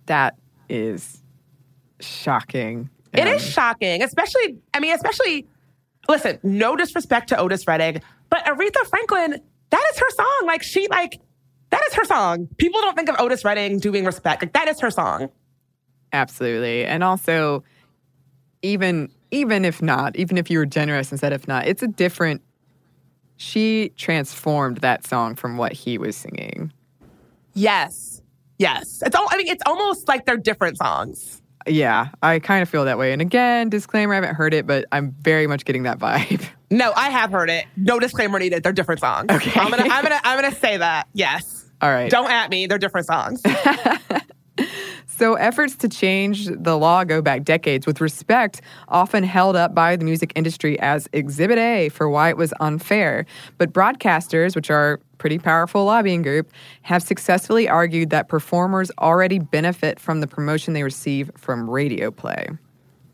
[0.05, 0.35] That
[0.69, 1.23] is
[1.99, 2.87] shocking.
[3.13, 5.47] It is um, shocking, especially, I mean, especially,
[6.07, 10.43] listen, no disrespect to Otis Redding, but Aretha Franklin that is her song.
[10.45, 11.19] Like she like
[11.69, 12.47] that is her song.
[12.57, 14.41] People don't think of Otis Redding doing respect.
[14.41, 15.29] Like that is her song.
[16.11, 16.85] Absolutely.
[16.85, 17.63] And also
[18.61, 21.87] even even if not, even if you were generous and said if not, it's a
[21.87, 22.41] different
[23.37, 26.73] she transformed that song from what he was singing.
[27.53, 28.21] Yes.
[28.57, 29.01] Yes.
[29.05, 31.41] It's all I mean it's almost like they're different songs.
[31.67, 33.11] Yeah, I kind of feel that way.
[33.13, 36.47] And again, disclaimer, I haven't heard it, but I'm very much getting that vibe.
[36.71, 37.65] No, I have heard it.
[37.75, 38.63] No disclaimer needed.
[38.63, 39.27] They're different songs.
[39.31, 39.59] Okay.
[39.59, 41.07] I'm gonna I'm gonna I'm gonna say that.
[41.13, 41.69] Yes.
[41.81, 42.11] All right.
[42.11, 42.67] Don't at me.
[42.67, 43.41] They're different songs.
[45.19, 49.97] So, efforts to change the law go back decades, with respect often held up by
[49.97, 53.25] the music industry as Exhibit A for why it was unfair.
[53.57, 56.53] But broadcasters, which are pretty powerful lobbying group,
[56.83, 62.47] have successfully argued that performers already benefit from the promotion they receive from radio play.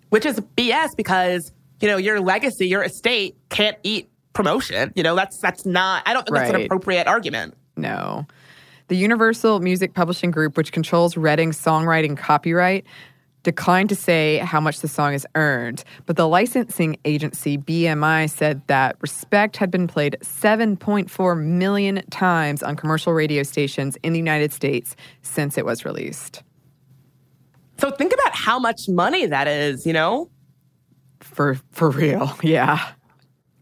[0.09, 1.51] Which is BS because,
[1.85, 4.91] you know, your legacy, your estate can't eat promotion.
[4.95, 7.53] You know, that's that's not I don't think that's an appropriate argument.
[7.77, 8.25] No.
[8.87, 12.85] The Universal Music Publishing Group, which controls Redding's songwriting copyright,
[13.43, 18.63] declined to say how much the song has earned, but the licensing agency BMI said
[18.65, 24.51] that Respect had been played 7.4 million times on commercial radio stations in the United
[24.51, 26.41] States since it was released.
[27.77, 30.31] So think about how much money that is, you know?
[31.25, 32.37] For for real.
[32.43, 32.91] Yeah.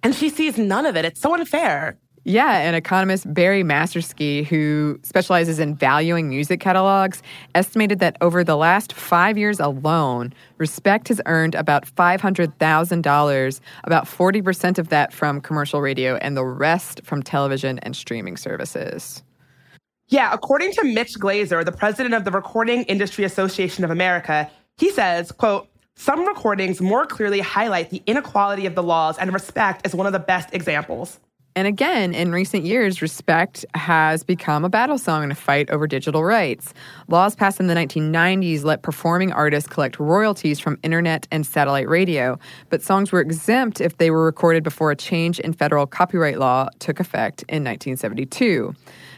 [0.04, 1.06] And she sees none of it.
[1.06, 1.98] It's so unfair.
[2.26, 7.22] Yeah, and economist Barry Massarsky, who specializes in valuing music catalogs,
[7.54, 14.78] estimated that over the last five years alone, Respect has earned about $500,000, about 40%
[14.78, 19.22] of that from commercial radio, and the rest from television and streaming services.
[20.08, 24.92] Yeah, according to Mitch Glazier, the president of the Recording Industry Association of America, he
[24.92, 29.96] says, quote, some recordings more clearly highlight the inequality of the laws and respect is
[29.96, 31.20] one of the best examples.
[31.56, 35.86] And again, in recent years, Respect has become a battle song in a fight over
[35.86, 36.74] digital rights.
[37.08, 42.40] Laws passed in the 1990s let performing artists collect royalties from internet and satellite radio,
[42.70, 46.70] but songs were exempt if they were recorded before a change in federal copyright law
[46.80, 48.74] took effect in 1972.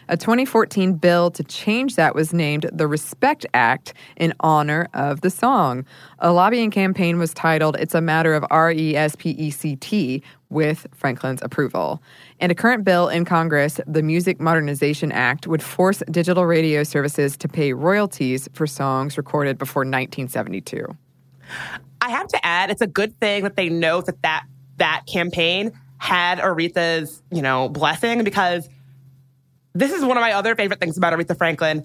[0.07, 5.29] A 2014 bill to change that was named the Respect Act in honor of the
[5.29, 5.85] song.
[6.19, 9.75] A lobbying campaign was titled It's a Matter of R E S P E C
[9.75, 12.01] T with Franklin's approval.
[12.39, 17.35] And a current bill in Congress, the Music Modernization Act, would force digital radio services
[17.37, 20.85] to pay royalties for songs recorded before 1972.
[22.01, 24.45] I have to add, it's a good thing that they know that that,
[24.77, 28.69] that campaign had Aretha's, you know, blessing because
[29.75, 31.83] this is one of my other favorite things about Aretha Franklin.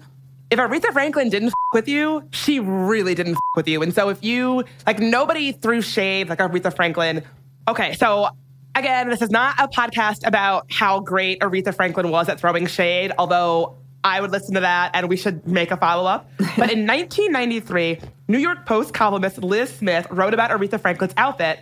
[0.49, 3.81] If Aretha Franklin didn't f- with you, she really didn't f- with you.
[3.81, 7.23] And so if you, like, nobody threw shade like Aretha Franklin.
[7.67, 8.29] Okay, so
[8.75, 13.11] again, this is not a podcast about how great Aretha Franklin was at throwing shade,
[13.17, 16.29] although I would listen to that and we should make a follow up.
[16.57, 21.59] But in 1993, New York Post columnist Liz Smith wrote about Aretha Franklin's outfit.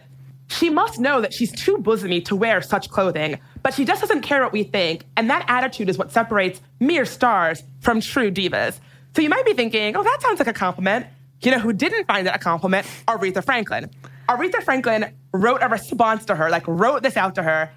[0.48, 4.22] She must know that she's too bosomy to wear such clothing, but she just doesn't
[4.22, 8.80] care what we think, and that attitude is what separates mere stars from true divas.
[9.16, 11.08] So you might be thinking, oh, that sounds like a compliment.
[11.42, 12.86] You know who didn't find it a compliment?
[13.08, 13.90] Aretha Franklin.
[14.28, 17.72] Aretha Franklin wrote a response to her, like wrote this out to her.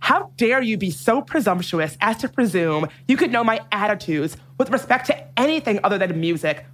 [0.00, 4.70] How dare you be so presumptuous as to presume you could know my attitudes with
[4.70, 6.66] respect to anything other than music?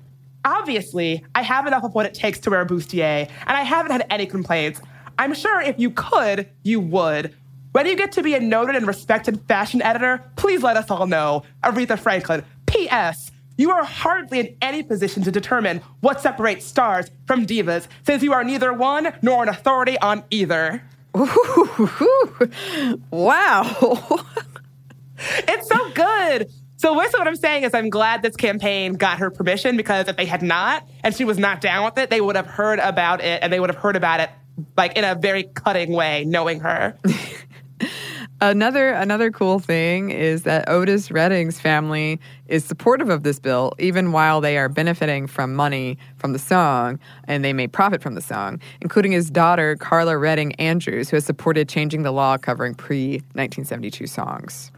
[0.44, 3.92] Obviously, I have enough of what it takes to wear a bustier, and I haven't
[3.92, 4.80] had any complaints.
[5.18, 7.34] I'm sure if you could, you would.
[7.78, 11.06] When you get to be a noted and respected fashion editor, please let us all
[11.06, 11.44] know.
[11.62, 12.44] Aretha Franklin.
[12.66, 13.30] P.S.
[13.56, 18.32] You are hardly in any position to determine what separates stars from divas, since you
[18.32, 20.82] are neither one nor an authority on either.
[21.16, 24.26] Ooh, wow.
[25.46, 26.50] It's so good.
[26.78, 30.16] So basically what I'm saying is I'm glad this campaign got her permission because if
[30.16, 33.20] they had not and she was not down with it, they would have heard about
[33.20, 34.30] it and they would have heard about it
[34.76, 36.96] like in a very cutting way, knowing her.
[38.40, 44.12] Another another cool thing is that Otis Redding's family is supportive of this bill, even
[44.12, 48.20] while they are benefiting from money from the song, and they may profit from the
[48.20, 53.14] song, including his daughter Karla Redding Andrews, who has supported changing the law covering pre
[53.34, 54.70] 1972 songs.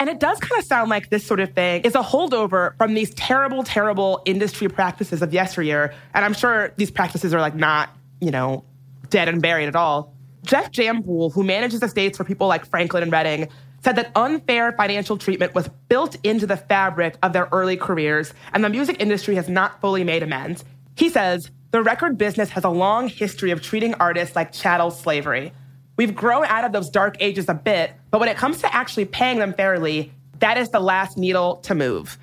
[0.00, 2.94] And it does kind of sound like this sort of thing is a holdover from
[2.94, 5.94] these terrible, terrible industry practices of yesteryear.
[6.12, 7.90] And I'm sure these practices are like not,
[8.20, 8.64] you know,
[9.10, 10.12] dead and buried at all.
[10.46, 13.48] Jeff Jampol, who manages estates for people like Franklin and Redding,
[13.84, 18.64] said that unfair financial treatment was built into the fabric of their early careers, and
[18.64, 20.64] the music industry has not fully made amends.
[20.96, 25.52] He says, the record business has a long history of treating artists like chattel slavery.
[25.96, 29.04] We've grown out of those dark ages a bit, but when it comes to actually
[29.04, 32.18] paying them fairly, that is the last needle to move.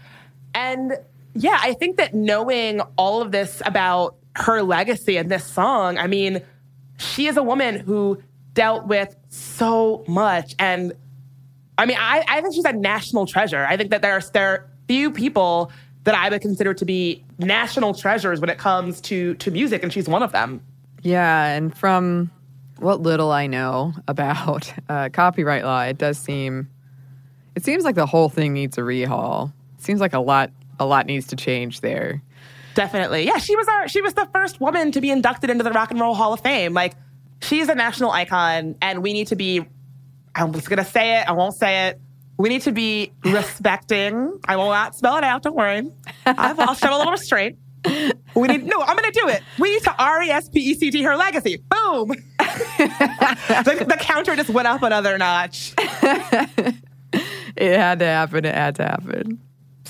[0.56, 0.94] And
[1.36, 6.08] yeah, I think that knowing all of this about her legacy and this song, I
[6.08, 6.42] mean,
[6.98, 8.22] she is a woman who
[8.54, 10.56] dealt with so much.
[10.60, 10.94] And
[11.78, 13.66] I mean, I, I think she's a national treasure.
[13.68, 15.72] I think that there are, there are few people
[16.04, 19.92] that I would consider to be national treasures when it comes to, to music, and
[19.92, 20.62] she's one of them.
[21.02, 22.30] Yeah, and from
[22.78, 26.70] what little I know about uh, copyright law, it does seem
[27.56, 29.54] it seems like the whole thing needs a rehaul.
[29.78, 32.22] seems like a lot a lot needs to change there.
[32.76, 33.26] Definitely.
[33.26, 35.92] Yeah, she was our she was the first woman to be inducted into the Rock
[35.92, 36.74] and Roll Hall of Fame.
[36.74, 36.96] Like
[37.42, 39.66] she's a national icon and we need to be
[40.36, 42.02] I'm just going to say it, I won't say it.
[42.38, 44.40] We need to be respecting.
[44.48, 45.92] I will not spell it out, don't worry.
[46.26, 47.58] I'll show a little restraint.
[48.36, 49.42] We need no, I'm gonna do it.
[49.60, 51.58] We need to R E S P E C T her legacy.
[51.58, 52.08] Boom.
[52.40, 55.74] the, the counter just went up another notch.
[55.78, 58.46] it had to happen.
[58.46, 59.40] It had to happen.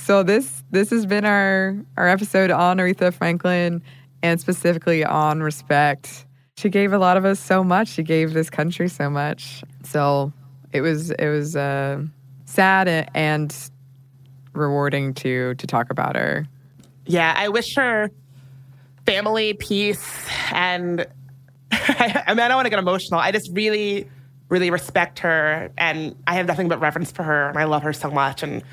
[0.04, 3.82] So this this has been our our episode on Aretha Franklin
[4.22, 6.26] and specifically on respect.
[6.58, 7.88] She gave a lot of us so much.
[7.88, 9.64] She gave this country so much.
[9.84, 10.34] So
[10.74, 12.01] it was it was uh,
[12.43, 13.56] sad and
[14.51, 16.49] rewarding to to talk about her.
[17.06, 18.12] Yeah, I wish her
[19.06, 21.08] family peace and
[21.72, 23.22] I, I mean I don't want to get emotional.
[23.22, 24.10] I just really
[24.49, 27.93] really respect her and I have nothing but reverence for her and I love her
[27.93, 28.64] so much and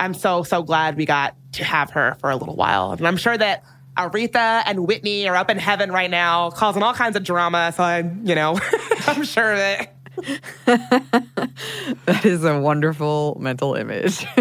[0.00, 2.92] I'm so so glad we got to have her for a little while.
[2.92, 3.64] And I'm sure that
[3.96, 7.84] Aretha and Whitney are up in heaven right now causing all kinds of drama, so
[7.84, 8.58] I'm, you know,
[9.06, 9.94] I'm sure that
[10.66, 14.26] that is a wonderful mental image.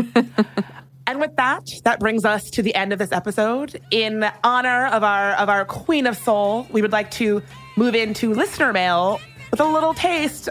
[1.05, 3.79] And with that, that brings us to the end of this episode.
[3.91, 7.41] In honor of our of our Queen of Soul, we would like to
[7.75, 9.19] move into listener mail
[9.51, 10.47] with a little taste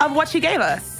[0.00, 0.95] of what she gave us.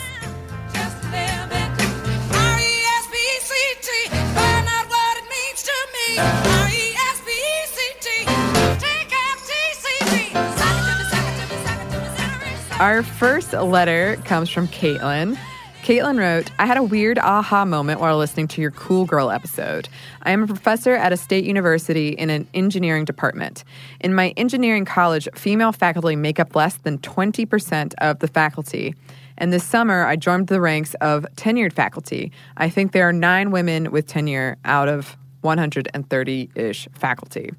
[12.78, 15.38] Our first letter comes from Caitlin.
[15.82, 19.88] Caitlin wrote, I had a weird aha moment while listening to your Cool Girl episode.
[20.24, 23.64] I am a professor at a state university in an engineering department.
[24.00, 28.94] In my engineering college, female faculty make up less than 20% of the faculty.
[29.38, 32.30] And this summer, I joined the ranks of tenured faculty.
[32.58, 37.52] I think there are nine women with tenure out of 130 ish faculty.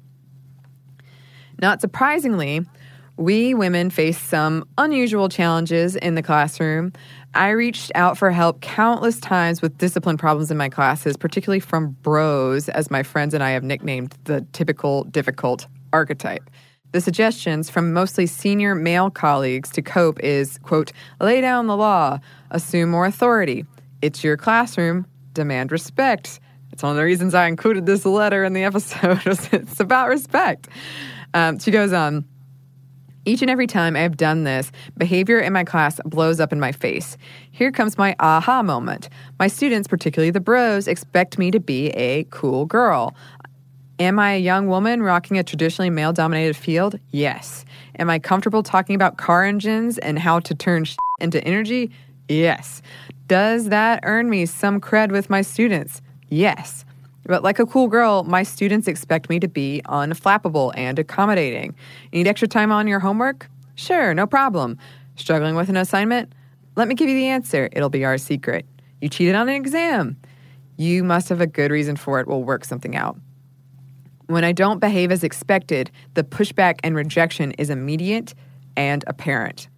[1.60, 2.64] Not surprisingly,
[3.18, 6.92] we women face some unusual challenges in the classroom.
[7.34, 11.96] I reached out for help countless times with discipline problems in my classes, particularly from
[12.02, 16.48] bros, as my friends and I have nicknamed the typical difficult archetype.
[16.92, 22.20] The suggestions from mostly senior male colleagues to cope is, quote, lay down the law,
[22.52, 23.66] assume more authority.
[24.00, 26.38] It's your classroom, demand respect.
[26.72, 29.20] It's one of the reasons I included this letter in the episode.
[29.26, 30.68] it's about respect.
[31.34, 32.24] Um, she goes on.
[33.28, 36.58] Each and every time I have done this, behavior in my class blows up in
[36.58, 37.18] my face.
[37.50, 39.10] Here comes my aha moment.
[39.38, 43.14] My students, particularly the bros, expect me to be a cool girl.
[43.98, 46.98] Am I a young woman rocking a traditionally male dominated field?
[47.10, 47.66] Yes.
[47.98, 51.90] Am I comfortable talking about car engines and how to turn sh- into energy?
[52.30, 52.80] Yes.
[53.26, 56.00] Does that earn me some cred with my students?
[56.30, 56.86] Yes.
[57.28, 61.76] But like a cool girl, my students expect me to be unflappable and accommodating.
[62.10, 63.50] Need extra time on your homework?
[63.74, 64.78] Sure, no problem.
[65.14, 66.32] Struggling with an assignment?
[66.74, 67.68] Let me give you the answer.
[67.72, 68.64] It'll be our secret.
[69.02, 70.16] You cheated on an exam.
[70.78, 72.26] You must have a good reason for it.
[72.26, 73.18] We'll work something out.
[74.28, 78.34] When I don't behave as expected, the pushback and rejection is immediate
[78.74, 79.68] and apparent.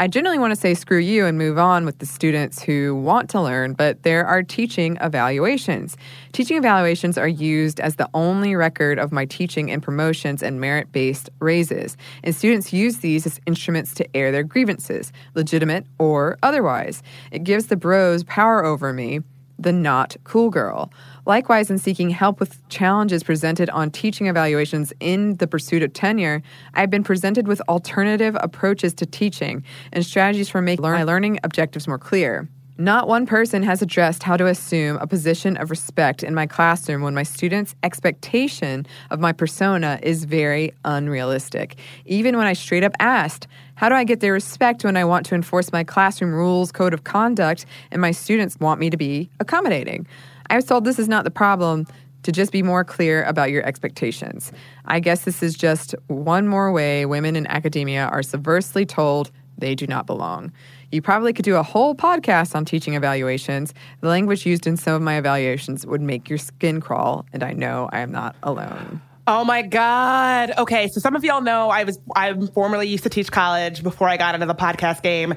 [0.00, 3.28] I generally want to say screw you and move on with the students who want
[3.30, 5.96] to learn, but there are teaching evaluations.
[6.30, 10.92] Teaching evaluations are used as the only record of my teaching and promotions and merit
[10.92, 17.02] based raises, and students use these as instruments to air their grievances, legitimate or otherwise.
[17.32, 19.22] It gives the bros power over me,
[19.58, 20.92] the not cool girl.
[21.28, 26.42] Likewise, in seeking help with challenges presented on teaching evaluations in the pursuit of tenure,
[26.72, 29.62] I've been presented with alternative approaches to teaching
[29.92, 32.48] and strategies for making my learning objectives more clear.
[32.78, 37.02] Not one person has addressed how to assume a position of respect in my classroom
[37.02, 41.76] when my students' expectation of my persona is very unrealistic.
[42.06, 45.26] Even when I straight up asked, How do I get their respect when I want
[45.26, 49.28] to enforce my classroom rules, code of conduct, and my students want me to be
[49.40, 50.06] accommodating?
[50.50, 51.86] I was told this is not the problem,
[52.22, 54.52] to just be more clear about your expectations.
[54.86, 59.74] I guess this is just one more way women in academia are subversely told they
[59.74, 60.52] do not belong.
[60.92, 63.74] You probably could do a whole podcast on teaching evaluations.
[64.00, 67.52] The language used in some of my evaluations would make your skin crawl, and I
[67.52, 69.00] know I am not alone.
[69.26, 70.52] Oh my God.
[70.56, 74.08] Okay, so some of y'all know I was I formerly used to teach college before
[74.08, 75.34] I got into the podcast game.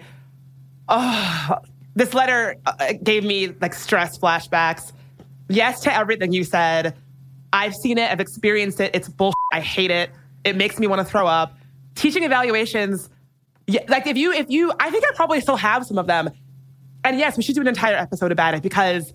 [0.88, 1.56] Oh,
[1.96, 4.94] this letter uh, gave me like stress flashbacks
[5.52, 6.96] yes to everything you said.
[7.54, 8.96] I've seen it, I've experienced it.
[8.96, 9.36] It's bullshit.
[9.54, 10.10] I hate it.
[10.44, 11.58] It makes me want to throw up.
[11.96, 13.10] Teaching evaluations,
[13.68, 16.30] yeah, like if you, if you, I think I probably still have some of them.
[17.04, 19.12] And yes, we should do an entire episode about it because,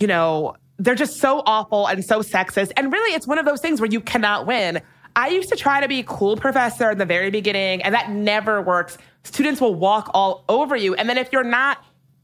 [0.00, 2.72] you know, they're just so awful and so sexist.
[2.76, 4.80] And really, it's one of those things where you cannot win.
[5.16, 8.60] I used to try to be cool professor in the very beginning, and that never
[8.60, 8.98] works.
[9.24, 10.94] Students will walk all over you.
[10.94, 11.82] And then if you're not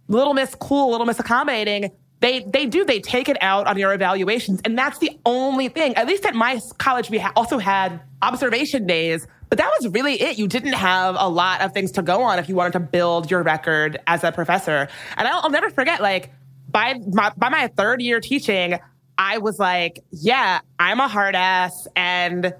[0.09, 1.90] little miss cool, little miss accommodating,
[2.22, 4.60] they they do they take it out on your evaluations.
[4.64, 5.94] And that's the only thing.
[5.96, 9.26] At least at my college we ha- also had observation days.
[9.48, 10.38] But that was really it.
[10.38, 13.30] You didn't have a lot of things to go on if you wanted to build
[13.30, 14.88] your record as a professor.
[15.16, 16.32] And i'll, I'll never forget like
[16.70, 18.78] by my, by my third year teaching
[19.18, 21.88] i was like yeah i'm a hard ass.
[21.96, 22.54] And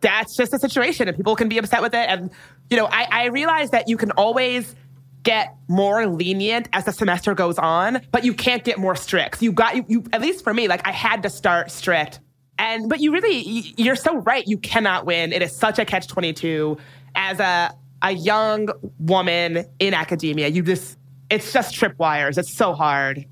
[0.00, 1.08] that's just a situation.
[1.08, 2.08] And people can be upset with it.
[2.08, 2.30] And
[2.70, 4.76] you know i, I realized that you can always
[5.22, 9.42] get more lenient as the semester goes on, but you can't get more strict.
[9.42, 12.20] You got you, you at least for me, like I had to start strict.
[12.58, 13.40] And but you really
[13.76, 14.46] you're so right.
[14.46, 15.32] You cannot win.
[15.32, 16.78] It is such a catch twenty two
[17.14, 18.68] as a a young
[18.98, 20.48] woman in academia.
[20.48, 20.98] You just
[21.30, 22.36] it's just tripwires.
[22.36, 23.24] It's so hard.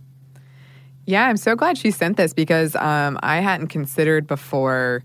[1.07, 5.03] Yeah, I'm so glad she sent this because um, I hadn't considered before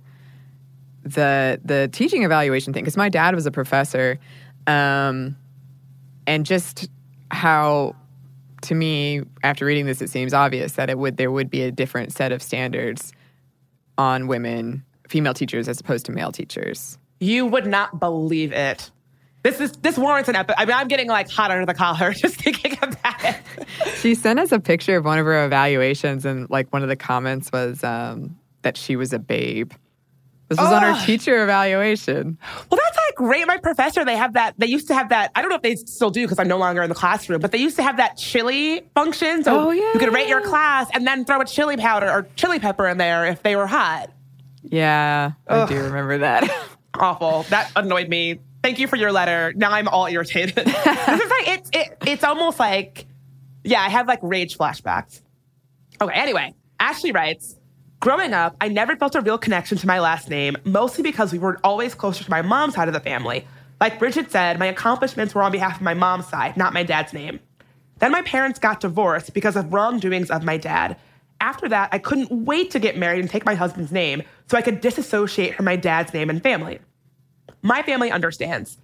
[1.03, 4.19] the the teaching evaluation thing because my dad was a professor.
[4.67, 5.36] Um,
[6.28, 6.89] and just
[7.32, 7.95] how
[8.61, 11.71] to me after reading this it seems obvious that it would there would be a
[11.71, 13.13] different set of standards
[13.97, 18.91] on women female teachers as opposed to male teachers you would not believe it
[19.45, 20.59] this is this warrants an episode.
[20.59, 23.38] I mean, I'm getting like hot under the collar just thinking about it.
[23.97, 26.95] she sent us a picture of one of her evaluations, and like one of the
[26.95, 29.71] comments was um, that she was a babe.
[30.48, 32.38] This was on her teacher evaluation.
[32.70, 33.48] Well, that's like great.
[33.48, 34.54] My professor, they have that.
[34.60, 35.32] They used to have that.
[35.34, 37.52] I don't know if they still do because I'm no longer in the classroom, but
[37.52, 39.43] they used to have that chili function.
[39.43, 39.93] So oh, yeah.
[39.93, 42.98] you could rate your class and then throw a chili powder or chili pepper in
[43.00, 44.12] there if they were hot.
[44.62, 45.70] Yeah, Ugh.
[45.70, 46.68] I do remember that.
[46.93, 47.43] Awful.
[47.50, 48.39] That annoyed me.
[48.62, 49.52] Thank you for your letter.
[49.56, 50.56] Now I'm all irritated.
[50.66, 53.06] this is like it's it, it's almost like
[53.64, 55.22] yeah, I have like rage flashbacks.
[56.00, 57.56] Okay, anyway, Ashley writes.
[58.00, 61.39] Growing up, I never felt a real connection to my last name, mostly because we
[61.39, 63.48] were always closer to my mom's side of the family.
[63.80, 67.14] Like Bridget said, my accomplishments were on behalf of my mom's side, not my dad's
[67.14, 67.39] name.
[68.00, 70.98] Then my parents got divorced because of wrongdoings of my dad.
[71.41, 74.62] After that, I couldn't wait to get married and take my husband's name so I
[74.62, 76.80] could disassociate from my dad's name and family.
[77.62, 78.78] My family understands.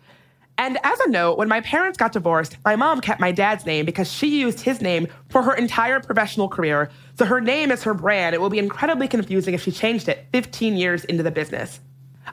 [0.61, 3.83] And as a note, when my parents got divorced, my mom kept my dad's name
[3.83, 6.91] because she used his name for her entire professional career.
[7.17, 8.35] So her name is her brand.
[8.35, 11.79] It will be incredibly confusing if she changed it 15 years into the business.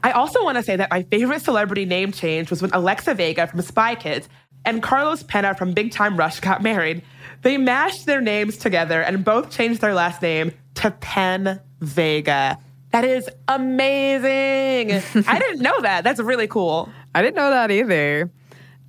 [0.02, 3.46] I also want to say that my favorite celebrity name change was when Alexa Vega
[3.46, 4.28] from Spy Kids
[4.66, 7.00] and Carlos Pena from Big Time Rush got married.
[7.40, 12.58] They mashed their names together and both changed their last name to Penn Vega.
[12.90, 14.92] That is amazing.
[15.26, 16.04] I didn't know that.
[16.04, 16.90] That's really cool.
[17.18, 18.30] I didn't know that either.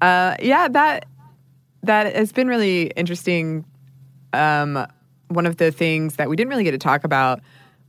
[0.01, 1.05] Uh, yeah, that
[1.82, 3.65] that has been really interesting.
[4.34, 4.86] Um,
[5.30, 7.39] one of the things that we didn't really get to talk about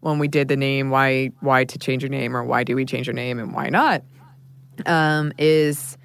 [0.01, 2.87] when we did the name, why why to change your name or why do we
[2.87, 4.03] change your name and why not,
[4.87, 5.99] um, is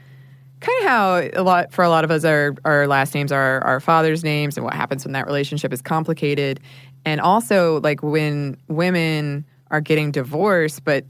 [0.59, 3.63] kind of how a lot for a lot of us our our last names are
[3.63, 6.59] our father's names and what happens when that relationship is complicated,
[7.05, 11.05] and also like when women are getting divorced, but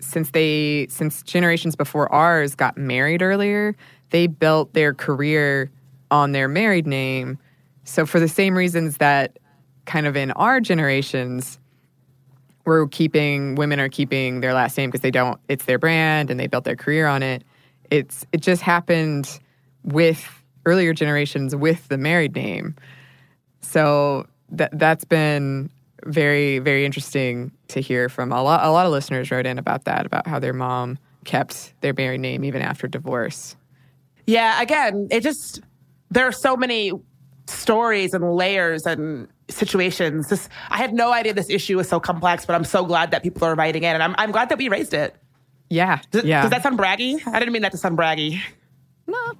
[0.00, 3.76] since they since generations before ours got married earlier,
[4.10, 5.70] they built their career
[6.10, 7.38] on their married name.
[7.84, 9.38] So for the same reasons that
[9.86, 11.58] kind of in our generations
[12.64, 16.38] we're keeping women are keeping their last name because they don't it's their brand and
[16.38, 17.42] they built their career on it.
[17.90, 19.40] It's it just happened
[19.82, 22.76] with earlier generations with the married name.
[23.62, 25.70] So that that's been
[26.04, 29.84] very very interesting to hear from a lot a lot of listeners wrote in about
[29.84, 33.56] that about how their mom kept their married name even after divorce.
[34.26, 35.60] Yeah, again, it just
[36.10, 36.92] there are so many
[37.46, 40.28] stories and layers and situations.
[40.28, 43.22] This I had no idea this issue was so complex, but I'm so glad that
[43.22, 45.14] people are writing in and I'm I'm glad that we raised it.
[45.68, 46.00] Yeah.
[46.10, 46.42] Does, yeah.
[46.42, 47.24] does that sound braggy?
[47.26, 48.40] I didn't mean that to sound braggy.
[49.06, 49.32] No.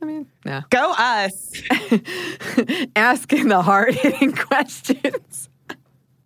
[0.00, 0.62] I mean, no.
[0.70, 1.62] Go us.
[2.96, 5.47] Asking the hard hitting questions.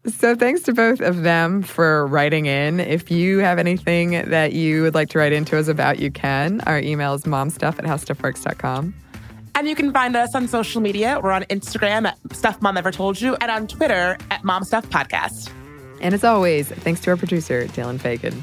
[0.04, 2.80] So, thanks to both of them for writing in.
[2.80, 6.60] If you have anything that you would like to write into us about, you can.
[6.62, 8.94] Our email is momstuff at howstuffworks.com.
[9.54, 11.20] And you can find us on social media.
[11.22, 14.88] We're on Instagram at Stuff Mom Never Told You and on Twitter at Mom Stuff
[14.90, 15.52] Podcast.
[16.00, 18.42] And as always, thanks to our producer, Dylan Fagan.